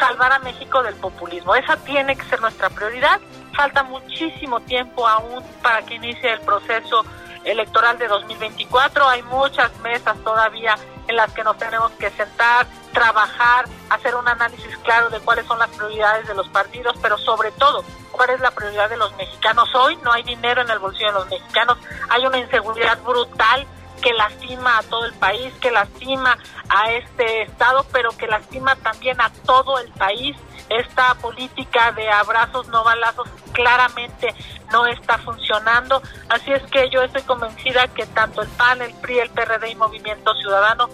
salvar 0.00 0.32
a 0.32 0.38
México 0.40 0.82
del 0.82 0.94
populismo. 0.96 1.54
Esa 1.54 1.76
tiene 1.76 2.16
que 2.16 2.24
ser 2.24 2.40
nuestra 2.40 2.70
prioridad. 2.70 3.20
Falta 3.54 3.82
muchísimo 3.84 4.60
tiempo 4.60 5.06
aún 5.06 5.44
para 5.62 5.82
que 5.82 5.94
inicie 5.94 6.32
el 6.32 6.40
proceso 6.40 7.04
electoral 7.44 7.98
de 7.98 8.08
2024. 8.08 9.08
Hay 9.08 9.22
muchas 9.24 9.76
mesas 9.80 10.16
todavía 10.24 10.76
en 11.06 11.16
las 11.16 11.32
que 11.32 11.44
nos 11.44 11.56
tenemos 11.58 11.90
que 11.92 12.10
sentar, 12.10 12.66
trabajar, 12.92 13.66
hacer 13.90 14.14
un 14.14 14.26
análisis 14.28 14.76
claro 14.78 15.10
de 15.10 15.20
cuáles 15.20 15.46
son 15.46 15.58
las 15.58 15.68
prioridades 15.70 16.26
de 16.26 16.34
los 16.34 16.48
partidos, 16.48 16.96
pero 17.02 17.18
sobre 17.18 17.50
todo, 17.52 17.84
cuál 18.10 18.30
es 18.30 18.40
la 18.40 18.50
prioridad 18.50 18.88
de 18.88 18.96
los 18.96 19.14
mexicanos. 19.16 19.68
Hoy 19.74 19.96
no 20.04 20.12
hay 20.12 20.22
dinero 20.22 20.62
en 20.62 20.70
el 20.70 20.78
bolsillo 20.78 21.08
de 21.08 21.12
los 21.12 21.28
mexicanos, 21.28 21.78
hay 22.08 22.26
una 22.26 22.38
inseguridad 22.38 22.98
brutal 23.02 23.66
que 24.00 24.12
lastima 24.12 24.78
a 24.78 24.82
todo 24.84 25.04
el 25.04 25.14
país, 25.14 25.52
que 25.60 25.70
lastima 25.70 26.36
a 26.68 26.92
este 26.92 27.42
Estado, 27.42 27.84
pero 27.92 28.10
que 28.16 28.26
lastima 28.26 28.76
también 28.76 29.20
a 29.20 29.30
todo 29.44 29.78
el 29.78 29.90
país. 29.92 30.36
Esta 30.68 31.14
política 31.16 31.92
de 31.92 32.08
abrazos 32.08 32.68
no 32.68 32.84
balazos 32.84 33.28
claramente 33.52 34.34
no 34.72 34.86
está 34.86 35.18
funcionando. 35.18 36.00
Así 36.28 36.52
es 36.52 36.62
que 36.70 36.88
yo 36.90 37.02
estoy 37.02 37.22
convencida 37.22 37.88
que 37.88 38.06
tanto 38.06 38.42
el 38.42 38.48
PAN, 38.48 38.80
el 38.82 38.94
PRI, 38.94 39.18
el 39.18 39.30
PRD 39.30 39.70
y 39.70 39.74
Movimiento 39.74 40.32
Ciudadano 40.34 40.88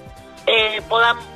eh, 0.47 0.81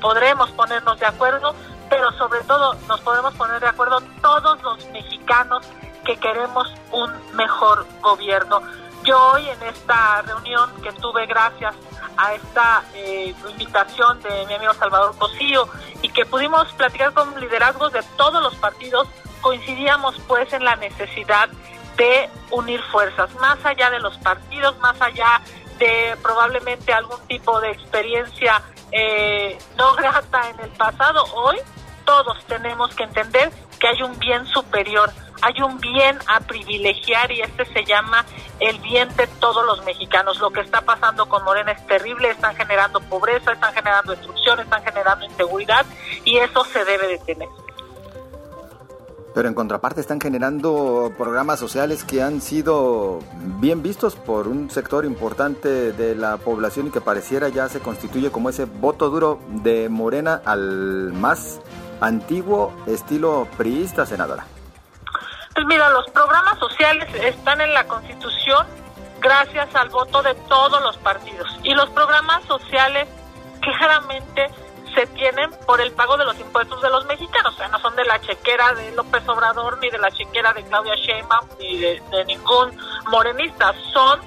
podremos 0.01 0.51
ponernos 0.53 0.99
de 1.01 1.07
acuerdo, 1.07 1.55
pero 1.89 2.13
sobre 2.13 2.41
todo 2.45 2.75
nos 2.87 3.01
podemos 3.01 3.35
poner 3.35 3.61
de 3.61 3.69
acuerdo 3.69 4.01
todos 4.23 4.63
los 4.63 4.87
mexicanos 4.91 5.67
que 6.05 6.17
queremos 6.17 6.73
un 6.93 7.11
mejor 7.35 7.87
gobierno. 8.01 8.63
Yo 9.05 9.33
hoy 9.33 9.49
en 9.49 9.63
esta 9.63 10.23
reunión 10.23 10.71
que 10.83 10.93
tuve 10.93 11.27
gracias 11.27 11.75
a 12.17 12.35
esta 12.35 12.85
eh, 12.95 13.35
invitación 13.49 14.21
de 14.21 14.45
mi 14.47 14.55
amigo 14.55 14.75
Salvador 14.75 15.17
Cosío 15.17 15.69
y 16.03 16.11
que 16.11 16.27
pudimos 16.27 16.71
platicar 16.75 17.15
con 17.15 17.39
liderazgos 17.41 17.93
de 17.93 18.03
todos 18.19 18.43
los 18.43 18.55
partidos, 18.57 19.09
coincidíamos 19.41 20.17
pues 20.29 20.53
en 20.53 20.65
la 20.65 20.77
necesidad 20.77 21.49
de 21.97 22.29
unir 22.51 22.83
fuerzas, 22.93 23.35
más 23.37 23.59
allá 23.65 23.91
de 23.91 24.01
los 24.01 24.17
partidos, 24.19 24.79
más 24.79 25.01
allá 25.01 25.41
de 25.79 26.17
probablemente 26.23 26.93
algún 26.93 27.21
tipo 27.27 27.59
de 27.61 27.71
experiencia 27.71 28.63
eh, 28.93 29.59
no 29.79 29.95
grata 29.97 30.51
en 30.51 30.61
el 30.61 30.71
pasado, 30.71 31.25
hoy 31.35 31.57
todos 32.05 32.45
tenemos 32.45 32.95
que 32.95 33.05
entender 33.05 33.51
que 33.81 33.89
hay 33.89 34.03
un 34.03 34.17
bien 34.19 34.47
superior 34.47 35.11
hay 35.43 35.63
un 35.63 35.79
bien 35.79 36.19
a 36.27 36.41
privilegiar 36.41 37.31
y 37.33 37.41
este 37.41 37.65
se 37.67 37.85
llama 37.85 38.25
el 38.59 38.79
bien 38.81 39.09
de 39.17 39.27
todos 39.27 39.65
los 39.65 39.85
mexicanos. 39.85 40.39
Lo 40.41 40.51
que 40.51 40.61
está 40.61 40.83
pasando 40.83 41.29
con 41.29 41.45
Morena 41.45 41.73
es 41.73 41.87
terrible, 41.87 42.31
están 42.31 42.55
generando 42.57 43.01
pobreza, 43.01 43.53
están 43.53 43.73
generando 43.73 44.13
destrucción, 44.13 44.61
están 44.61 44.83
generando 44.83 45.25
inseguridad 45.25 45.87
y 46.25 46.37
eso 46.39 46.65
se 46.65 46.85
debe 46.85 47.09
detener. 47.09 47.49
Pero 49.33 49.47
en 49.47 49.55
contraparte 49.55 50.01
están 50.01 50.21
generando 50.21 51.13
programas 51.17 51.61
sociales 51.61 52.05
que 52.05 52.21
han 52.21 52.41
sido 52.41 53.21
bien 53.61 53.81
vistos 53.81 54.17
por 54.17 54.49
un 54.49 54.71
sector 54.71 55.05
importante 55.05 55.93
de 55.93 56.17
la 56.17 56.37
población 56.37 56.89
y 56.89 56.91
que 56.91 57.01
pareciera 57.01 57.49
ya 57.49 57.69
se 57.69 57.79
constituye 57.79 58.33
como 58.33 58.51
ese 58.51 58.65
voto 58.65 59.09
duro 59.09 59.39
de 59.63 59.89
Morena 59.89 60.43
al 60.45 61.13
más 61.13 61.61
antiguo 62.01 62.73
estilo 62.87 63.47
priista, 63.57 64.07
senadora. 64.07 64.47
Pues 65.55 65.67
mira, 65.67 65.91
los 65.91 66.09
programas 66.11 66.59
sociales 66.59 67.09
están 67.15 67.61
en 67.61 67.75
la 67.75 67.87
Constitución 67.87 68.67
gracias 69.21 69.75
al 69.75 69.91
voto 69.91 70.23
de 70.23 70.35
todos 70.35 70.81
los 70.83 70.97
partidos. 70.99 71.49
Y 71.63 71.75
los 71.75 71.89
programas 71.91 72.43
sociales 72.45 73.09
claramente 73.61 74.51
se 74.95 75.07
tienen 75.09 75.51
por 75.67 75.81
el 75.81 75.93
pago 75.93 76.17
de 76.17 76.25
los 76.25 76.39
impuestos 76.41 76.81
de 76.83 76.91
los 76.91 77.05
mexicanos. 77.07 77.55
O 77.55 77.57
sea, 77.57 77.69
no 77.69 77.79
son 77.79 77.95
de 77.97 78.05
la 78.05 78.21
chequera 78.21 78.73
de 78.73 78.93
López 78.93 79.27
Obrador, 79.29 79.79
ni 79.79 79.91
de 79.91 79.99
la 79.99 80.11
chequera 80.11 80.53
de 80.53 80.65
Claudia 80.65 80.95
Sheinbaum, 80.97 81.49
ni 81.59 81.79
de, 81.79 82.03
de 82.11 82.25
ningún 82.25 82.77
morenista. 83.09 83.73
Son 83.93 84.21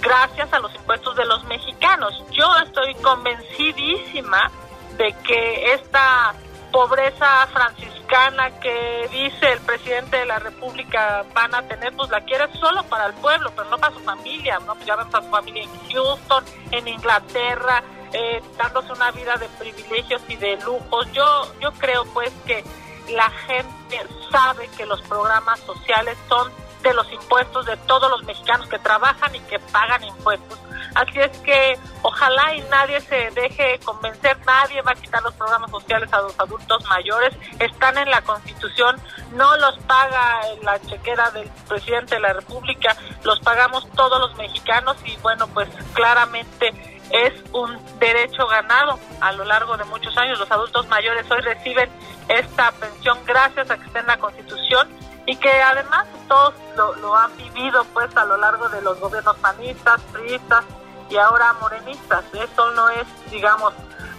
gracias 0.00 0.52
a 0.52 0.58
los 0.58 0.74
impuestos 0.74 1.16
de 1.16 1.24
los 1.24 1.42
mexicanos. 1.44 2.22
Yo 2.30 2.46
estoy 2.64 2.94
convencidísima 2.96 4.50
de 4.98 5.12
que 5.24 5.72
esta 5.72 6.34
pobreza 6.74 7.46
franciscana 7.52 8.50
que 8.58 9.08
dice 9.12 9.52
el 9.52 9.60
presidente 9.60 10.16
de 10.16 10.26
la 10.26 10.40
República 10.40 11.24
van 11.32 11.54
a 11.54 11.62
tener, 11.68 11.94
pues 11.94 12.10
la 12.10 12.20
quiere 12.22 12.52
solo 12.58 12.82
para 12.88 13.06
el 13.06 13.14
pueblo, 13.14 13.52
pero 13.54 13.70
no 13.70 13.78
para 13.78 13.94
su 13.94 14.00
familia, 14.00 14.58
¿no? 14.66 14.74
Pues 14.74 14.84
ya 14.84 14.96
ven 14.96 15.08
para 15.08 15.24
su 15.24 15.30
familia 15.30 15.62
en 15.62 15.90
Houston, 15.92 16.44
en 16.72 16.88
Inglaterra, 16.88 17.80
eh, 18.12 18.42
dándose 18.58 18.92
una 18.92 19.12
vida 19.12 19.36
de 19.36 19.48
privilegios 19.50 20.20
y 20.26 20.34
de 20.34 20.56
lujos. 20.64 21.12
Yo, 21.12 21.46
yo 21.60 21.70
creo 21.74 22.04
pues 22.06 22.32
que 22.44 22.64
la 23.08 23.30
gente 23.46 24.02
sabe 24.32 24.68
que 24.76 24.84
los 24.84 25.00
programas 25.02 25.60
sociales 25.60 26.18
son 26.28 26.50
de 26.82 26.92
los 26.92 27.10
impuestos 27.12 27.66
de 27.66 27.76
todos 27.86 28.10
los 28.10 28.24
mexicanos 28.24 28.66
que 28.66 28.80
trabajan 28.80 29.32
y 29.32 29.38
que 29.42 29.60
pagan 29.60 30.02
impuestos 30.02 30.58
Así 30.94 31.18
es 31.18 31.36
que 31.38 31.76
ojalá 32.02 32.54
y 32.54 32.60
nadie 32.62 33.00
se 33.00 33.30
deje 33.32 33.80
convencer, 33.84 34.38
nadie 34.46 34.80
va 34.82 34.92
a 34.92 34.94
quitar 34.94 35.22
los 35.22 35.34
programas 35.34 35.70
sociales 35.70 36.12
a 36.12 36.20
los 36.20 36.38
adultos 36.38 36.84
mayores, 36.88 37.34
están 37.58 37.98
en 37.98 38.10
la 38.10 38.22
Constitución, 38.22 38.96
no 39.32 39.56
los 39.56 39.76
paga 39.80 40.42
la 40.62 40.80
chequera 40.82 41.30
del 41.32 41.50
presidente 41.68 42.14
de 42.14 42.20
la 42.20 42.32
República, 42.32 42.96
los 43.24 43.40
pagamos 43.40 43.90
todos 43.92 44.20
los 44.20 44.36
mexicanos 44.36 44.96
y 45.04 45.16
bueno, 45.16 45.48
pues 45.48 45.68
claramente 45.94 46.72
es 47.10 47.32
un 47.52 47.76
derecho 47.98 48.46
ganado 48.46 48.98
a 49.20 49.32
lo 49.32 49.44
largo 49.44 49.76
de 49.76 49.84
muchos 49.84 50.16
años. 50.16 50.38
Los 50.38 50.50
adultos 50.50 50.86
mayores 50.88 51.28
hoy 51.30 51.40
reciben 51.40 51.90
esta 52.28 52.70
pensión 52.72 53.18
gracias 53.26 53.68
a 53.68 53.76
que 53.76 53.84
está 53.84 54.00
en 54.00 54.06
la 54.06 54.16
Constitución 54.18 54.88
y 55.26 55.36
que 55.36 55.50
además 55.50 56.06
todos 56.28 56.54
lo, 56.76 56.94
lo 56.96 57.16
han 57.16 57.36
vivido 57.36 57.84
pues 57.92 58.16
a 58.16 58.24
lo 58.24 58.36
largo 58.36 58.68
de 58.68 58.80
los 58.82 58.98
gobiernos 59.00 59.36
panistas, 59.38 60.00
priistas 60.12 60.64
y 61.10 61.16
ahora 61.16 61.52
morenistas. 61.54 62.24
Esto 62.32 62.70
no 62.72 62.88
es, 62.90 63.06
digamos, 63.30 63.72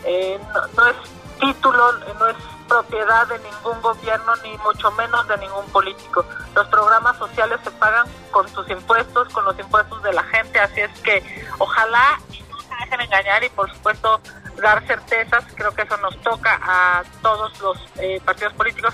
eh, 0.04 0.40
no, 0.76 0.88
es 0.88 0.96
título, 1.40 1.92
no 2.20 2.28
es 2.28 2.36
propiedad 2.68 3.28
de 3.28 3.40
ningún 3.40 3.82
gobierno, 3.82 4.36
ni 4.44 4.58
mucho 4.58 4.92
menos 4.92 5.28
de 5.28 5.38
ningún 5.38 5.66
político. 5.68 6.26
Los 6.54 6.68
programas 6.68 7.18
sociales 7.18 7.60
se 7.64 7.72
pagan 7.72 8.08
con 8.32 8.48
tus 8.52 8.70
impuestos, 8.70 9.32
con 9.34 9.46
los 9.46 9.58
impuestos 9.60 10.02
de 10.04 10.14
la 10.14 10.24
gente, 10.24 10.60
así 10.60 10.82
es 10.82 11.00
que 11.02 11.48
ojalá 11.60 12.20
y 12.32 12.42
no 12.44 12.60
se 12.60 12.76
dejen 12.82 13.02
engañar 13.02 13.44
y 13.44 13.50
por 13.50 13.72
supuesto 13.72 14.20
dar 14.62 14.86
certezas, 14.88 15.44
creo 15.56 15.74
que 15.76 15.82
eso 15.82 15.98
nos 15.98 16.18
toca 16.22 16.60
a 16.64 17.04
todos 17.22 17.60
los 17.60 17.78
eh, 17.98 18.22
partidos 18.24 18.54
políticos, 18.54 18.94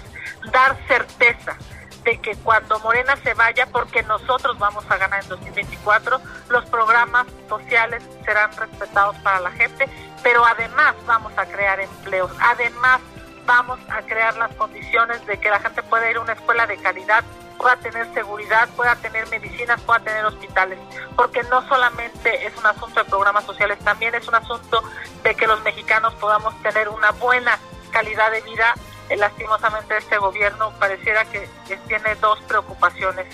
dar 0.52 0.76
certeza 0.88 1.56
de 2.04 2.18
que 2.20 2.36
cuando 2.38 2.80
Morena 2.80 3.16
se 3.18 3.34
vaya, 3.34 3.68
porque 3.68 4.04
nosotros 4.04 4.58
vamos 4.58 4.84
a 4.90 4.98
ganar 4.98 5.24
en 5.24 5.30
2024, 5.30 6.20
los 6.50 6.66
programas 6.66 7.28
sociales 7.48 8.04
serán 8.26 8.52
respetados 8.56 9.16
para 9.18 9.40
la 9.40 9.52
gente, 9.52 9.88
pero 10.24 10.46
además 10.46 10.96
vamos 11.06 11.32
a 11.38 11.46
crear 11.46 11.80
empleos, 11.80 12.32
además 12.40 13.02
vamos 13.46 13.80
a 13.90 14.02
crear 14.04 14.36
las 14.38 14.54
condiciones 14.56 15.26
de 15.26 15.40
que 15.40 15.50
la 15.50 15.60
gente 15.60 15.84
pueda 15.84 16.10
ir 16.10 16.18
a 16.18 16.22
una 16.22 16.34
escuela 16.34 16.66
de 16.66 16.78
calidad, 16.78 17.24
pueda 17.58 17.76
tener 17.78 18.12
seguridad, 18.14 18.68
pueda 18.76 18.96
tener 18.96 19.28
medicinas, 19.30 19.80
pueda 19.82 20.00
tener 20.00 20.26
hospitales, 20.26 20.80
porque 21.16 21.44
no 21.44 21.68
solamente 21.68 22.48
es 22.48 22.56
un 22.58 22.66
asunto 22.66 23.04
de 23.04 23.10
programas 23.10 23.46
sociales, 23.46 23.78
también 23.80 24.16
es 24.16 24.28
un 24.28 24.36
asunto 24.36 24.84
de 25.24 25.36
que 25.36 25.48
los 25.48 25.62
mexicanos 25.62 26.14
podamos 26.16 26.60
tener 26.64 26.90
una 26.90 27.12
buena 27.12 27.60
calidad 27.92 28.32
de 28.32 28.42
vida 28.42 28.74
lastimosamente 29.18 29.98
este 29.98 30.18
gobierno 30.18 30.72
pareciera 30.80 31.26
que, 31.26 31.48
tiene 31.88 32.16
dos 32.16 32.40
preocupaciones, 32.42 33.26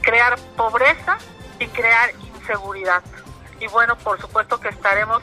crear 0.00 0.38
pobreza 0.56 1.18
y 1.58 1.66
crear 1.68 2.10
inseguridad. 2.36 3.02
Y 3.60 3.66
bueno, 3.68 3.96
por 3.96 4.20
supuesto 4.20 4.58
que 4.60 4.68
estaremos 4.68 5.22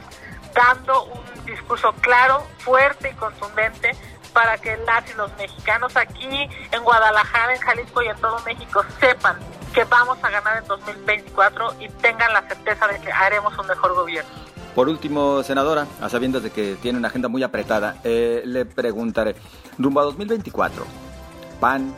dando 0.54 1.04
un 1.04 1.46
discurso 1.46 1.92
claro, 1.94 2.46
fuerte 2.58 3.10
y 3.10 3.14
contundente 3.14 3.96
para 4.32 4.58
que 4.58 4.76
las 4.78 5.08
y 5.10 5.14
los 5.14 5.34
mexicanos 5.36 5.96
aquí 5.96 6.48
en 6.70 6.82
Guadalajara, 6.82 7.54
en 7.54 7.60
Jalisco 7.60 8.02
y 8.02 8.08
en 8.08 8.16
todo 8.16 8.38
México 8.40 8.84
sepan 9.00 9.38
que 9.74 9.84
vamos 9.84 10.18
a 10.22 10.30
ganar 10.30 10.58
en 10.58 10.66
2024 10.66 11.76
y 11.80 11.88
tengan 11.88 12.32
la 12.32 12.42
certeza 12.42 12.86
de 12.88 13.00
que 13.00 13.12
haremos 13.12 13.56
un 13.58 13.66
mejor 13.66 13.94
gobierno. 13.94 14.30
Por 14.74 14.88
último, 14.88 15.42
senadora, 15.42 15.86
a 16.00 16.08
sabiendas 16.08 16.42
de 16.42 16.50
que 16.50 16.76
tiene 16.80 16.98
una 16.98 17.08
agenda 17.08 17.28
muy 17.28 17.42
apretada, 17.42 18.00
eh, 18.04 18.42
le 18.46 18.64
preguntaré, 18.64 19.36
rumbo 19.78 20.00
a 20.00 20.04
2024, 20.04 20.84
PAN, 21.60 21.94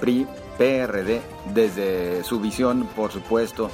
PRI, 0.00 0.26
PRD, 0.56 1.20
desde 1.52 2.24
su 2.24 2.40
visión, 2.40 2.88
por 2.96 3.12
supuesto, 3.12 3.70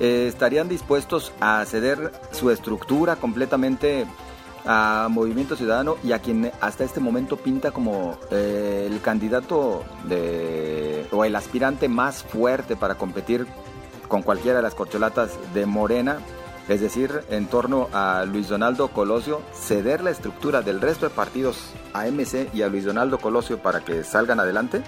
eh, 0.00 0.26
¿estarían 0.26 0.68
dispuestos 0.68 1.32
a 1.38 1.62
ceder 1.66 2.12
su 2.32 2.50
estructura 2.50 3.16
completamente 3.16 4.06
a 4.64 5.08
Movimiento 5.10 5.54
Ciudadano 5.54 5.96
y 6.02 6.12
a 6.12 6.18
quien 6.18 6.50
hasta 6.60 6.82
este 6.82 7.00
momento 7.00 7.36
pinta 7.36 7.70
como 7.70 8.18
eh, 8.30 8.88
el 8.90 9.00
candidato 9.00 9.84
de, 10.08 11.06
o 11.12 11.24
el 11.24 11.36
aspirante 11.36 11.88
más 11.88 12.22
fuerte 12.24 12.74
para 12.74 12.96
competir 12.96 13.46
con 14.08 14.22
cualquiera 14.22 14.58
de 14.58 14.62
las 14.62 14.74
corcholatas 14.74 15.32
de 15.54 15.66
Morena, 15.66 16.18
es 16.68 16.80
decir, 16.80 17.24
en 17.30 17.46
torno 17.46 17.88
a 17.92 18.24
Luis 18.24 18.48
Donaldo 18.48 18.88
Colosio, 18.88 19.40
ceder 19.52 20.02
la 20.02 20.10
estructura 20.10 20.62
del 20.62 20.80
resto 20.80 21.08
de 21.08 21.14
partidos 21.14 21.72
a 21.92 22.06
MC 22.06 22.50
y 22.52 22.62
a 22.62 22.68
Luis 22.68 22.84
Donaldo 22.84 23.18
Colosio 23.18 23.58
para 23.58 23.80
que 23.80 24.02
salgan 24.02 24.40
adelante? 24.40 24.82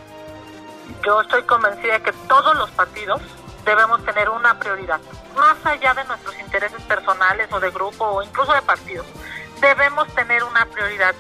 Yo 1.05 1.21
estoy 1.21 1.43
convencida 1.45 1.95
de 1.95 2.03
que 2.03 2.13
todos 2.27 2.57
los 2.57 2.71
partidos 2.71 3.21
debemos 3.65 4.05
tener 4.05 4.29
una 4.31 4.59
prioridad, 4.59 5.01
más 5.37 5.57
allá 5.65 5.95
de 5.95 6.05
nuestros 6.05 6.39
intereses 6.41 6.83
personales 6.83 7.49
o 7.53 7.61
de 7.61 7.71
grupo 7.71 8.05
o 8.05 8.23
incluso 8.23 8.53
de 8.53 8.63
partidos. 8.63 9.07
Debemos 9.61 10.09
tener 10.15 10.43
una 10.43 10.67
prioridad. 10.67 11.15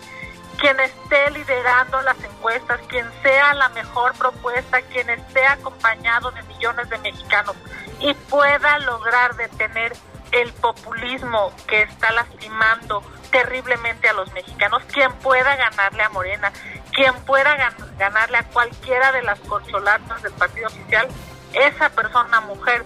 Quien 0.58 0.80
esté 0.80 1.30
liderando 1.30 2.00
las 2.02 2.16
encuestas, 2.24 2.80
quien 2.88 3.06
sea 3.22 3.54
la 3.54 3.68
mejor 3.68 4.12
propuesta, 4.14 4.82
quien 4.82 5.08
esté 5.08 5.46
acompañado 5.46 6.32
de 6.32 6.42
millones 6.44 6.88
de 6.90 6.98
mexicanos 6.98 7.54
y 8.00 8.12
pueda 8.14 8.78
lograr 8.80 9.36
detener 9.36 9.92
el 10.32 10.52
populismo 10.54 11.52
que 11.66 11.82
está 11.82 12.12
lastimando 12.12 13.02
terriblemente 13.30 14.08
a 14.08 14.12
los 14.12 14.32
mexicanos, 14.32 14.82
quien 14.92 15.12
pueda 15.14 15.56
ganarle 15.56 16.02
a 16.02 16.08
Morena, 16.10 16.52
quien 16.92 17.14
pueda 17.24 17.56
ganarle 17.98 18.38
a 18.38 18.42
cualquiera 18.44 19.12
de 19.12 19.22
las 19.22 19.38
corcholatas 19.40 20.22
del 20.22 20.32
partido 20.32 20.68
oficial, 20.68 21.08
esa 21.52 21.90
persona, 21.90 22.40
mujer 22.40 22.84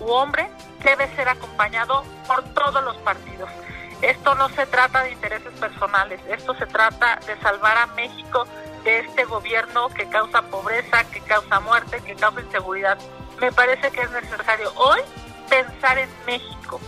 u 0.00 0.10
hombre, 0.10 0.48
debe 0.82 1.14
ser 1.16 1.28
acompañado 1.28 2.04
por 2.26 2.42
todos 2.54 2.82
los 2.84 2.96
partidos. 2.98 3.50
Esto 4.00 4.34
no 4.36 4.48
se 4.50 4.64
trata 4.66 5.02
de 5.02 5.12
intereses 5.12 5.52
personales, 5.58 6.20
esto 6.28 6.54
se 6.54 6.66
trata 6.66 7.18
de 7.26 7.36
salvar 7.40 7.76
a 7.78 7.86
México 7.88 8.46
de 8.84 9.00
este 9.00 9.24
gobierno 9.24 9.88
que 9.88 10.08
causa 10.08 10.42
pobreza, 10.42 11.02
que 11.10 11.20
causa 11.22 11.58
muerte, 11.60 12.00
que 12.02 12.14
causa 12.14 12.40
inseguridad. 12.40 12.96
Me 13.40 13.50
parece 13.50 13.90
que 13.90 14.02
es 14.02 14.10
necesario 14.10 14.72
hoy 14.76 15.00
pensar 15.48 15.98
en 15.98 16.10
México, 16.26 16.80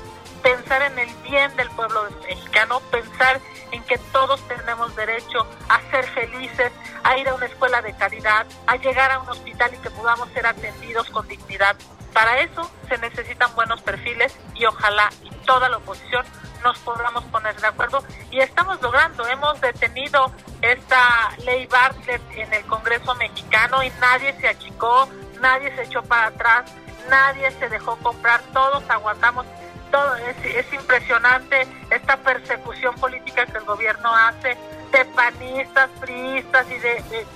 pensar 0.42 0.82
en 0.82 0.98
el 0.98 1.14
bien 1.22 1.54
del 1.56 1.70
pueblo 1.70 2.08
mexicano, 2.28 2.80
pensar 2.90 3.40
en 3.72 3.82
que 3.84 3.98
todos 4.12 4.40
tenemos 4.48 4.94
derecho 4.96 5.46
a 5.68 5.80
ser 5.90 6.06
felices, 6.06 6.72
a 7.04 7.16
ir 7.16 7.28
a 7.28 7.34
una 7.34 7.46
escuela 7.46 7.82
de 7.82 7.94
calidad, 7.94 8.46
a 8.66 8.76
llegar 8.76 9.10
a 9.10 9.20
un 9.20 9.28
hospital 9.28 9.72
y 9.74 9.78
que 9.78 9.90
podamos 9.90 10.28
ser 10.30 10.46
atendidos 10.46 11.08
con 11.10 11.26
dignidad. 11.28 11.76
Para 12.12 12.40
eso 12.40 12.70
se 12.88 12.98
necesitan 12.98 13.54
buenos 13.54 13.80
perfiles 13.82 14.36
y 14.54 14.64
ojalá 14.64 15.10
y 15.22 15.30
toda 15.46 15.68
la 15.68 15.76
oposición 15.76 16.24
nos 16.62 16.78
podamos 16.80 17.24
poner 17.24 17.58
de 17.60 17.66
acuerdo 17.66 18.02
y 18.30 18.40
estamos 18.40 18.80
logrando. 18.82 19.26
Hemos 19.26 19.60
detenido 19.60 20.32
esta 20.60 21.30
ley 21.44 21.66
Bartlett 21.66 22.22
en 22.32 22.52
el 22.52 22.64
Congreso 22.66 23.14
mexicano 23.14 23.82
y 23.82 23.90
nadie 24.00 24.34
se 24.40 24.48
achicó, 24.48 25.08
nadie 25.40 25.74
se 25.74 25.84
echó 25.84 26.02
para 26.02 26.26
atrás, 26.26 26.70
nadie 27.08 27.50
se 27.52 27.68
dejó 27.68 27.96
comprar, 27.96 28.39
todos 28.52 28.82
aguantamos. 28.88 29.46
Todo 29.90 30.14
es, 30.16 30.36
es 30.44 30.72
impresionante 30.72 31.66
esta 31.90 32.16
persecución 32.18 32.94
política 32.96 33.46
que 33.46 33.58
el 33.58 33.64
gobierno 33.64 34.14
hace 34.14 34.56
de 34.92 35.04
panistas, 35.16 35.90
priistas 36.00 36.66
y 36.70 36.78
de, 36.78 36.94
de 37.10 37.26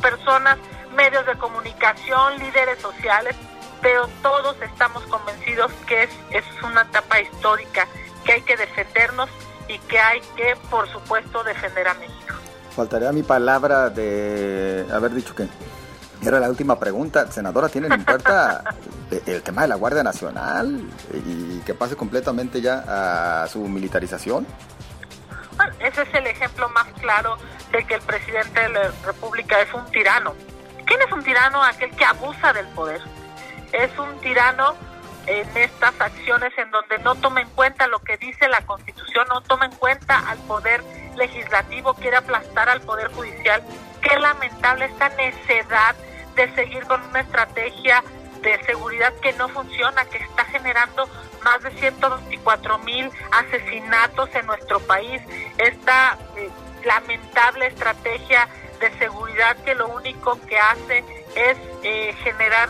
personas, 0.00 0.58
medios 0.94 1.26
de 1.26 1.36
comunicación, 1.36 2.38
líderes 2.38 2.80
sociales, 2.80 3.34
pero 3.80 4.08
todos 4.22 4.56
estamos 4.62 5.02
convencidos 5.04 5.72
que 5.86 6.04
es, 6.04 6.10
es 6.30 6.44
una 6.62 6.82
etapa 6.82 7.20
histórica, 7.20 7.86
que 8.24 8.32
hay 8.32 8.42
que 8.42 8.56
defendernos 8.56 9.28
y 9.68 9.78
que 9.80 9.98
hay 9.98 10.20
que, 10.36 10.56
por 10.70 10.88
supuesto, 10.88 11.44
defender 11.44 11.88
a 11.88 11.94
México. 11.94 12.34
Faltaría 12.74 13.12
mi 13.12 13.22
palabra 13.22 13.90
de 13.90 14.86
haber 14.92 15.12
dicho 15.12 15.34
que 15.34 15.48
era 16.22 16.40
la 16.40 16.48
última 16.48 16.78
pregunta. 16.78 17.30
Senadora, 17.30 17.68
¿tienen 17.68 17.92
en 18.00 18.04
cuenta 18.04 18.64
el 19.10 19.42
tema 19.42 19.62
de 19.62 19.68
la 19.68 19.76
Guardia 19.76 20.02
Nacional 20.02 20.82
y 21.12 21.60
que 21.60 21.74
pase 21.74 21.96
completamente 21.96 22.60
ya 22.60 23.42
a 23.42 23.46
su 23.46 23.60
militarización? 23.60 24.46
Ese 25.80 26.02
es 26.02 26.14
el 26.14 26.26
ejemplo 26.26 26.68
más 26.70 26.86
claro 27.00 27.36
de 27.72 27.84
que 27.84 27.94
el 27.94 28.02
presidente 28.02 28.60
de 28.60 28.68
la 28.68 28.90
República 29.04 29.60
es 29.60 29.72
un 29.74 29.84
tirano. 29.90 30.34
¿Quién 30.86 31.00
es 31.02 31.12
un 31.12 31.22
tirano? 31.22 31.62
Aquel 31.62 31.90
que 31.90 32.04
abusa 32.04 32.52
del 32.52 32.66
poder. 32.68 33.00
Es 33.72 33.96
un 33.98 34.18
tirano 34.20 34.74
en 35.26 35.46
estas 35.56 36.00
acciones 36.00 36.52
en 36.56 36.70
donde 36.70 36.98
no 36.98 37.14
toma 37.16 37.42
en 37.42 37.48
cuenta 37.50 37.86
lo 37.86 37.98
que 37.98 38.16
dice 38.16 38.48
la 38.48 38.62
Constitución, 38.62 39.26
no 39.28 39.42
toma 39.42 39.66
en 39.66 39.72
cuenta 39.72 40.18
al 40.30 40.38
poder 40.38 40.82
legislativo, 41.16 41.92
quiere 41.94 42.16
aplastar 42.16 42.68
al 42.68 42.80
poder 42.80 43.12
judicial. 43.12 43.62
Qué 44.00 44.18
lamentable 44.18 44.86
esta 44.86 45.10
necedad 45.10 45.94
de 46.34 46.54
seguir 46.54 46.84
con 46.84 47.02
una 47.02 47.20
estrategia 47.20 48.02
de 48.42 48.62
seguridad 48.64 49.12
que 49.20 49.32
no 49.34 49.48
funciona, 49.48 50.04
que 50.06 50.18
está 50.18 50.44
generando 50.46 51.08
más 51.44 51.62
de 51.62 51.70
124 51.72 52.78
mil 52.78 53.10
asesinatos 53.30 54.28
en 54.34 54.46
nuestro 54.46 54.80
país. 54.80 55.22
Esta 55.58 56.18
eh, 56.36 56.50
lamentable 56.84 57.66
estrategia 57.66 58.48
de 58.80 58.90
seguridad 58.98 59.56
que 59.64 59.74
lo 59.74 59.88
único 59.88 60.38
que 60.46 60.58
hace 60.58 61.04
es 61.34 61.56
eh, 61.82 62.14
generar 62.22 62.68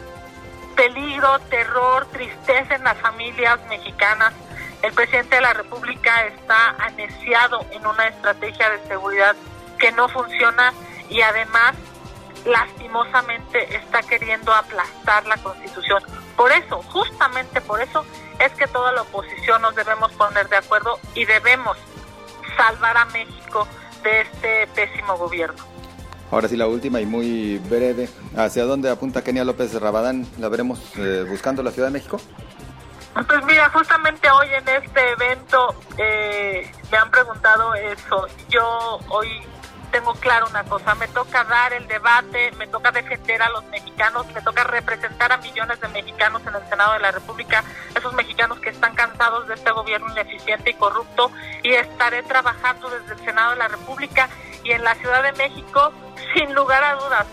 peligro, 0.74 1.38
terror, 1.50 2.06
tristeza 2.12 2.76
en 2.76 2.84
las 2.84 2.96
familias 2.98 3.58
mexicanas. 3.68 4.32
El 4.82 4.92
presidente 4.92 5.36
de 5.36 5.42
la 5.42 5.52
República 5.52 6.26
está 6.26 6.70
aneciado 6.78 7.66
en 7.72 7.84
una 7.86 8.06
estrategia 8.06 8.70
de 8.70 8.86
seguridad 8.86 9.34
que 9.78 9.90
no 9.92 10.08
funciona 10.08 10.72
y 11.10 11.20
además 11.20 11.74
lastimosamente 12.44 13.76
está 13.76 14.02
queriendo 14.02 14.52
aplastar 14.52 15.26
la 15.26 15.36
constitución. 15.38 16.02
Por 16.36 16.52
eso, 16.52 16.82
justamente 16.82 17.60
por 17.60 17.80
eso, 17.80 18.04
es 18.38 18.52
que 18.52 18.66
toda 18.66 18.92
la 18.92 19.02
oposición 19.02 19.62
nos 19.62 19.74
debemos 19.74 20.12
poner 20.12 20.48
de 20.48 20.56
acuerdo 20.56 20.98
y 21.14 21.24
debemos 21.24 21.76
salvar 22.56 22.96
a 22.96 23.04
México 23.06 23.66
de 24.02 24.20
este 24.20 24.66
pésimo 24.68 25.16
gobierno. 25.16 25.64
Ahora 26.30 26.46
sí, 26.48 26.56
la 26.56 26.66
última 26.66 27.00
y 27.00 27.06
muy 27.06 27.58
breve. 27.58 28.08
¿Hacia 28.36 28.64
dónde 28.64 28.90
apunta 28.90 29.24
Kenia 29.24 29.44
López 29.44 29.72
Rabadán? 29.80 30.26
¿La 30.38 30.48
veremos 30.48 30.80
eh, 30.96 31.24
buscando 31.28 31.62
la 31.62 31.70
Ciudad 31.70 31.88
de 31.88 31.92
México? 31.92 32.20
Pues 33.14 33.44
mira, 33.46 33.68
justamente 33.70 34.30
hoy 34.30 34.46
en 34.52 34.68
este 34.68 35.10
evento 35.10 35.74
eh, 35.96 36.70
me 36.92 36.98
han 36.98 37.10
preguntado 37.10 37.74
eso. 37.74 38.26
Yo 38.48 39.00
hoy 39.08 39.28
tengo 39.88 40.14
claro 40.14 40.46
una 40.48 40.64
cosa, 40.64 40.94
me 40.94 41.08
toca 41.08 41.44
dar 41.44 41.72
el 41.72 41.86
debate, 41.86 42.52
me 42.52 42.66
toca 42.66 42.90
defender 42.90 43.42
a 43.42 43.48
los 43.50 43.64
mexicanos, 43.66 44.26
me 44.32 44.40
toca 44.42 44.64
representar 44.64 45.32
a 45.32 45.36
millones 45.38 45.80
de 45.80 45.88
mexicanos 45.88 46.42
en 46.46 46.54
el 46.54 46.68
Senado 46.68 46.92
de 46.94 47.00
la 47.00 47.10
República, 47.10 47.64
esos 47.94 48.12
mexicanos 48.14 48.58
que 48.60 48.70
están 48.70 48.94
cansados 48.94 49.48
de 49.48 49.54
este 49.54 49.70
gobierno 49.70 50.10
ineficiente 50.12 50.70
y 50.70 50.74
corrupto, 50.74 51.30
y 51.62 51.74
estaré 51.74 52.22
trabajando 52.22 52.90
desde 52.90 53.14
el 53.14 53.18
Senado 53.24 53.50
de 53.52 53.56
la 53.56 53.68
República 53.68 54.28
y 54.64 54.72
en 54.72 54.84
la 54.84 54.94
Ciudad 54.96 55.22
de 55.22 55.32
México, 55.32 55.92
sin 56.34 56.54
lugar 56.54 56.84
a 56.84 56.94
dudas. 56.94 57.26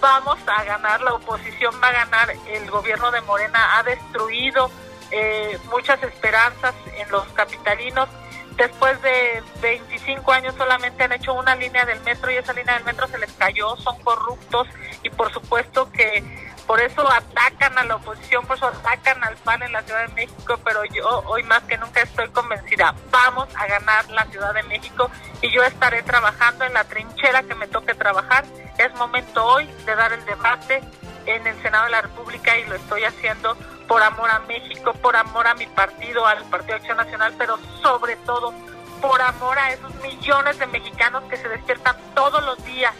Vamos 0.00 0.38
a 0.46 0.64
ganar, 0.64 1.00
la 1.00 1.14
oposición 1.14 1.74
va 1.82 1.88
a 1.88 1.92
ganar, 1.92 2.32
el 2.48 2.70
gobierno 2.70 3.10
de 3.10 3.20
Morena 3.22 3.78
ha 3.78 3.82
destruido 3.82 4.70
eh, 5.10 5.58
muchas 5.70 6.02
esperanzas 6.02 6.74
en 6.96 7.10
los 7.10 7.24
capitalinos 7.34 8.08
después 8.56 9.00
de 9.02 9.42
25 9.60 10.32
años 10.32 10.54
solamente 10.56 11.04
han 11.04 11.12
hecho 11.12 11.34
una 11.34 11.54
línea 11.56 11.84
del 11.84 12.00
metro 12.00 12.30
y 12.30 12.36
esa 12.36 12.52
línea 12.52 12.74
del 12.74 12.84
metro 12.84 13.06
se 13.08 13.18
les 13.18 13.32
cayó, 13.32 13.76
son 13.76 13.98
corruptos 14.02 14.68
y 15.02 15.10
por 15.10 15.32
supuesto 15.32 15.90
que 15.90 16.22
por 16.66 16.80
eso 16.80 17.06
atacan 17.10 17.76
a 17.76 17.84
la 17.84 17.96
oposición, 17.96 18.46
por 18.46 18.56
eso 18.56 18.68
atacan 18.68 19.22
al 19.24 19.36
PAN 19.36 19.62
en 19.62 19.72
la 19.72 19.82
Ciudad 19.82 20.06
de 20.06 20.14
México, 20.14 20.58
pero 20.64 20.84
yo 20.84 21.22
hoy 21.26 21.42
más 21.42 21.62
que 21.64 21.76
nunca 21.76 22.02
estoy 22.02 22.28
convencida, 22.30 22.94
vamos 23.10 23.48
a 23.56 23.66
ganar 23.66 24.08
la 24.10 24.24
Ciudad 24.26 24.54
de 24.54 24.62
México 24.64 25.10
y 25.40 25.50
yo 25.50 25.62
estaré 25.64 26.02
trabajando 26.02 26.64
en 26.64 26.72
la 26.72 26.84
trinchera 26.84 27.42
que 27.42 27.54
me 27.54 27.66
toque 27.66 27.94
trabajar. 27.94 28.44
Es 28.78 28.94
momento 28.94 29.44
hoy 29.44 29.66
de 29.84 29.94
dar 29.94 30.12
el 30.12 30.24
debate 30.24 30.82
en 31.26 31.46
el 31.46 31.60
Senado 31.62 31.84
de 31.86 31.90
la 31.90 32.02
República 32.02 32.56
y 32.56 32.64
lo 32.64 32.76
estoy 32.76 33.04
haciendo 33.04 33.56
por 33.88 34.02
amor 34.02 34.30
a 34.30 34.40
México, 34.40 34.92
por 34.94 35.16
amor 35.16 35.46
a 35.46 35.54
mi 35.54 35.66
partido, 35.66 36.26
al 36.26 36.44
Partido 36.44 36.76
Acción 36.76 36.96
Nacional, 36.96 37.34
pero 37.38 37.58
sobre 37.82 38.16
todo 38.16 38.52
por 39.00 39.20
amor 39.20 39.58
a 39.58 39.72
esos 39.72 39.94
millones 39.96 40.58
de 40.58 40.66
mexicanos 40.66 41.24
que 41.24 41.36
se 41.36 41.48
despiertan 41.48 41.96
todos 42.14 42.42
los 42.44 42.62
días 42.64 42.94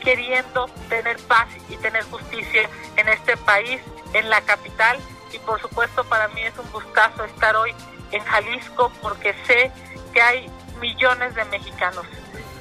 queriendo 0.00 0.66
tener 0.88 1.18
paz 1.22 1.48
y 1.68 1.76
tener 1.78 2.04
justicia 2.04 2.68
en 2.96 3.08
este 3.08 3.36
país, 3.38 3.80
en 4.12 4.28
la 4.28 4.40
capital. 4.42 4.98
Y 5.32 5.38
por 5.38 5.60
supuesto 5.60 6.04
para 6.04 6.28
mí 6.28 6.42
es 6.42 6.56
un 6.58 6.70
gustazo 6.70 7.24
estar 7.24 7.56
hoy 7.56 7.74
en 8.10 8.22
Jalisco 8.24 8.92
porque 9.00 9.34
sé 9.46 9.72
que 10.12 10.22
hay 10.22 10.50
millones 10.80 11.34
de 11.34 11.44
mexicanos 11.46 12.04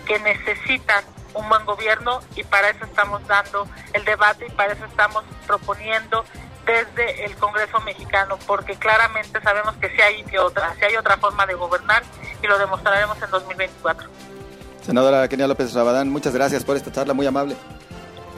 que 0.05 0.19
necesitan 0.19 1.03
un 1.33 1.49
buen 1.49 1.65
gobierno 1.65 2.19
y 2.35 2.43
para 2.43 2.69
eso 2.69 2.85
estamos 2.85 3.25
dando 3.27 3.67
el 3.93 4.05
debate 4.05 4.45
y 4.47 4.51
para 4.51 4.73
eso 4.73 4.85
estamos 4.85 5.23
proponiendo 5.47 6.23
desde 6.65 7.25
el 7.25 7.35
Congreso 7.35 7.79
mexicano, 7.81 8.37
porque 8.47 8.75
claramente 8.75 9.41
sabemos 9.41 9.75
que 9.75 9.89
sí 9.89 10.01
hay 10.01 10.23
otra, 10.37 10.73
si 10.75 10.85
hay 10.85 10.95
otra 10.95 11.17
forma 11.17 11.45
de 11.45 11.53
gobernar 11.55 12.03
y 12.41 12.47
lo 12.47 12.57
demostraremos 12.57 13.21
en 13.21 13.29
2024. 13.29 14.09
Senadora 14.81 15.27
Kenia 15.27 15.47
López 15.47 15.73
Rabadán, 15.73 16.09
muchas 16.09 16.33
gracias 16.33 16.63
por 16.63 16.75
esta 16.75 16.91
charla 16.91 17.13
muy 17.13 17.25
amable. 17.25 17.55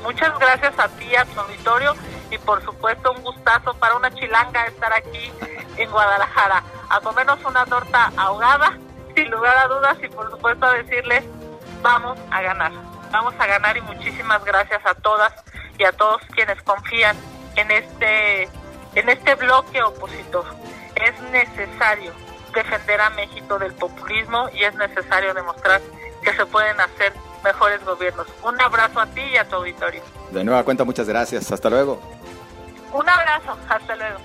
Muchas 0.04 0.38
gracias 0.38 0.74
a 0.78 0.88
ti, 0.90 1.16
a 1.16 1.26
tu 1.26 1.40
auditorio 1.40 1.96
y 2.30 2.38
por 2.38 2.64
supuesto 2.64 3.12
un 3.12 3.24
gustazo 3.24 3.74
para 3.76 3.96
una 3.96 4.12
chilanga 4.14 4.66
estar 4.68 4.94
aquí 4.94 5.32
en 5.78 5.90
Guadalajara, 5.90 6.64
a 6.90 7.00
comernos 7.02 7.40
una 7.46 7.66
torta 7.66 8.12
ahogada, 8.16 8.78
sin 9.16 9.30
lugar 9.32 9.58
a 9.58 9.68
dudas 9.68 9.98
y 10.04 10.08
por 10.08 10.30
supuesto 10.30 10.66
a 10.66 10.74
decirles, 10.74 11.24
vamos 11.82 12.20
a 12.30 12.42
ganar, 12.42 12.72
vamos 13.12 13.34
a 13.40 13.46
ganar 13.48 13.78
y 13.78 13.82
muchísimas 13.82 14.44
gracias 14.46 14.86
a 14.86 14.94
todas 14.96 15.34
y 15.78 15.84
a 15.84 15.92
todos 15.92 16.22
quienes 16.34 16.62
confían 16.62 17.18
en 17.56 17.72
este, 17.72 18.44
en 18.96 19.10
este 19.10 19.36
bloque 19.36 19.82
opositor. 19.84 20.46
Es 20.96 21.20
necesario 21.32 22.12
defender 22.54 23.02
a 23.02 23.10
México 23.12 23.60
del 23.60 23.74
populismo 23.74 24.50
y 24.54 24.64
es 24.64 24.74
necesario 24.76 25.34
demostrar 25.34 25.82
que 26.24 26.34
se 26.34 26.46
pueden 26.46 26.80
hacer 26.80 27.14
mejores 27.44 27.84
gobiernos. 27.84 28.28
Un 28.44 28.60
abrazo 28.62 29.00
a 29.00 29.06
ti 29.08 29.22
y 29.22 29.38
a 29.38 29.48
tu 29.48 29.58
auditorio. 29.58 30.02
De 30.32 30.44
nueva 30.44 30.64
cuenta, 30.64 30.84
muchas 30.84 31.08
gracias. 31.08 31.52
Hasta 31.52 31.70
luego. 31.70 32.02
Un 32.94 33.08
abrazo. 33.08 33.58
Hasta 33.70 33.96
luego. 33.96 34.20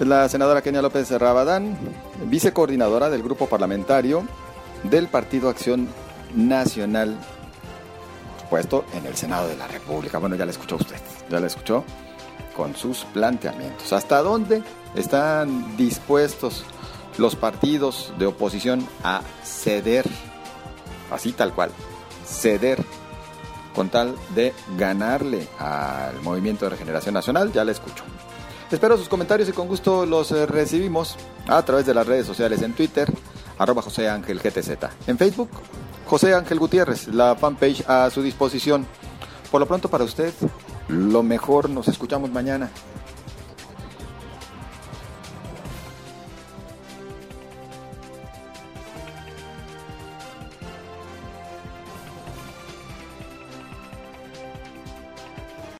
La 0.00 0.28
senadora 0.28 0.62
Kenia 0.62 0.82
López 0.82 1.10
Rabadán, 1.10 1.76
vicecoordinadora 2.24 3.10
del 3.10 3.22
grupo 3.22 3.48
parlamentario 3.48 4.24
del 4.84 5.08
Partido 5.08 5.48
Acción 5.48 5.88
Nacional, 6.34 7.18
puesto 8.48 8.84
en 8.94 9.06
el 9.06 9.16
Senado 9.16 9.48
de 9.48 9.56
la 9.56 9.66
República. 9.66 10.18
Bueno, 10.18 10.36
ya 10.36 10.44
la 10.44 10.52
escuchó 10.52 10.76
usted, 10.76 11.00
ya 11.28 11.40
la 11.40 11.48
escuchó 11.48 11.84
con 12.58 12.74
sus 12.74 13.04
planteamientos. 13.14 13.92
¿Hasta 13.92 14.20
dónde 14.20 14.64
están 14.96 15.76
dispuestos 15.76 16.64
los 17.16 17.36
partidos 17.36 18.12
de 18.18 18.26
oposición 18.26 18.84
a 19.04 19.22
ceder, 19.44 20.04
así 21.12 21.30
tal 21.30 21.54
cual, 21.54 21.70
ceder 22.26 22.84
con 23.76 23.90
tal 23.90 24.16
de 24.34 24.52
ganarle 24.76 25.46
al 25.60 26.20
Movimiento 26.22 26.64
de 26.64 26.70
Regeneración 26.70 27.14
Nacional? 27.14 27.52
Ya 27.52 27.64
la 27.64 27.70
escucho. 27.70 28.02
Espero 28.72 28.98
sus 28.98 29.08
comentarios 29.08 29.48
y 29.48 29.52
con 29.52 29.68
gusto 29.68 30.04
los 30.04 30.32
eh, 30.32 30.44
recibimos 30.44 31.14
a 31.46 31.62
través 31.62 31.86
de 31.86 31.94
las 31.94 32.08
redes 32.08 32.26
sociales 32.26 32.60
en 32.62 32.72
Twitter, 32.72 33.08
arroba 33.56 33.82
José 33.82 34.08
Ángel 34.08 34.40
GTZ. 34.40 34.70
En 35.06 35.16
Facebook, 35.16 35.50
José 36.06 36.34
Ángel 36.34 36.58
Gutiérrez, 36.58 37.06
la 37.06 37.36
fanpage 37.36 37.88
a 37.88 38.10
su 38.10 38.20
disposición. 38.20 38.84
Por 39.48 39.60
lo 39.60 39.66
pronto 39.68 39.88
para 39.88 40.02
usted, 40.02 40.34
lo 40.88 41.22
mejor, 41.22 41.70
nos 41.70 41.88
escuchamos 41.88 42.30
mañana. 42.30 42.70